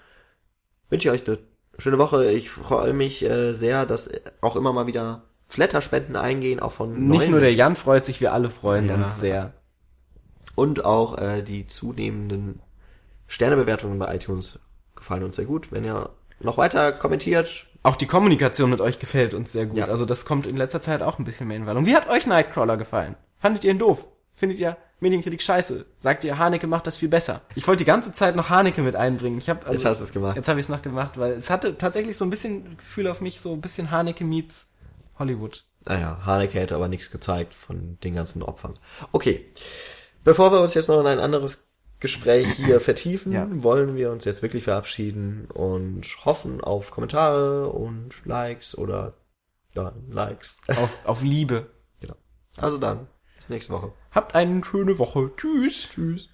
[0.90, 1.38] wünsche ich euch eine
[1.78, 2.30] schöne Woche.
[2.30, 4.10] Ich freue mich äh, sehr, dass
[4.40, 8.20] auch immer mal wieder Flatterspenden eingehen, auch von Nicht neuen nur der Jan freut sich,
[8.20, 8.94] wir alle freuen Ja.
[8.96, 9.52] uns sehr.
[10.56, 12.60] und auch äh, die zunehmenden
[13.26, 14.58] Sternebewertungen bei iTunes
[14.96, 15.72] gefallen uns sehr gut.
[15.72, 16.10] Wenn ihr
[16.40, 19.76] noch weiter kommentiert, Auch die Kommunikation mit euch gefällt uns sehr gut.
[19.78, 19.86] Ja.
[19.88, 21.84] Also das kommt in letzter Zeit auch ein bisschen mehr in Wallung.
[21.86, 23.14] Wie hat euch Nightcrawler gefallen?
[23.36, 24.08] Fandet ihr ihn doof?
[24.32, 25.86] Findet ihr Medienkritik scheiße?
[26.00, 27.42] Sagt ihr, Haneke macht das viel besser?
[27.55, 29.38] Ich wollte die ganze Zeit noch Haneke mit einbringen.
[29.38, 30.34] Ich habe also, Jetzt hast du es gemacht.
[30.36, 33.20] Jetzt habe ich es noch gemacht, weil es hatte tatsächlich so ein bisschen Gefühl auf
[33.20, 34.68] mich, so ein bisschen Haneke meets
[35.18, 35.64] Hollywood.
[35.86, 38.78] Naja, Haneke hätte aber nichts gezeigt von den ganzen Opfern.
[39.12, 39.46] Okay.
[40.24, 41.68] Bevor wir uns jetzt noch in ein anderes
[42.00, 43.46] Gespräch hier vertiefen, Ja.
[43.50, 49.14] wollen wir uns jetzt wirklich verabschieden und hoffen auf Kommentare und Likes oder
[49.74, 50.59] ja, Likes.
[50.68, 51.66] Auf, auf Liebe.
[52.00, 52.14] genau.
[52.57, 53.09] Also dann,
[53.45, 53.92] bis nächste Woche.
[54.12, 55.30] Habt eine schöne Woche.
[55.36, 55.90] Tschüss.
[55.92, 56.28] Tschüss.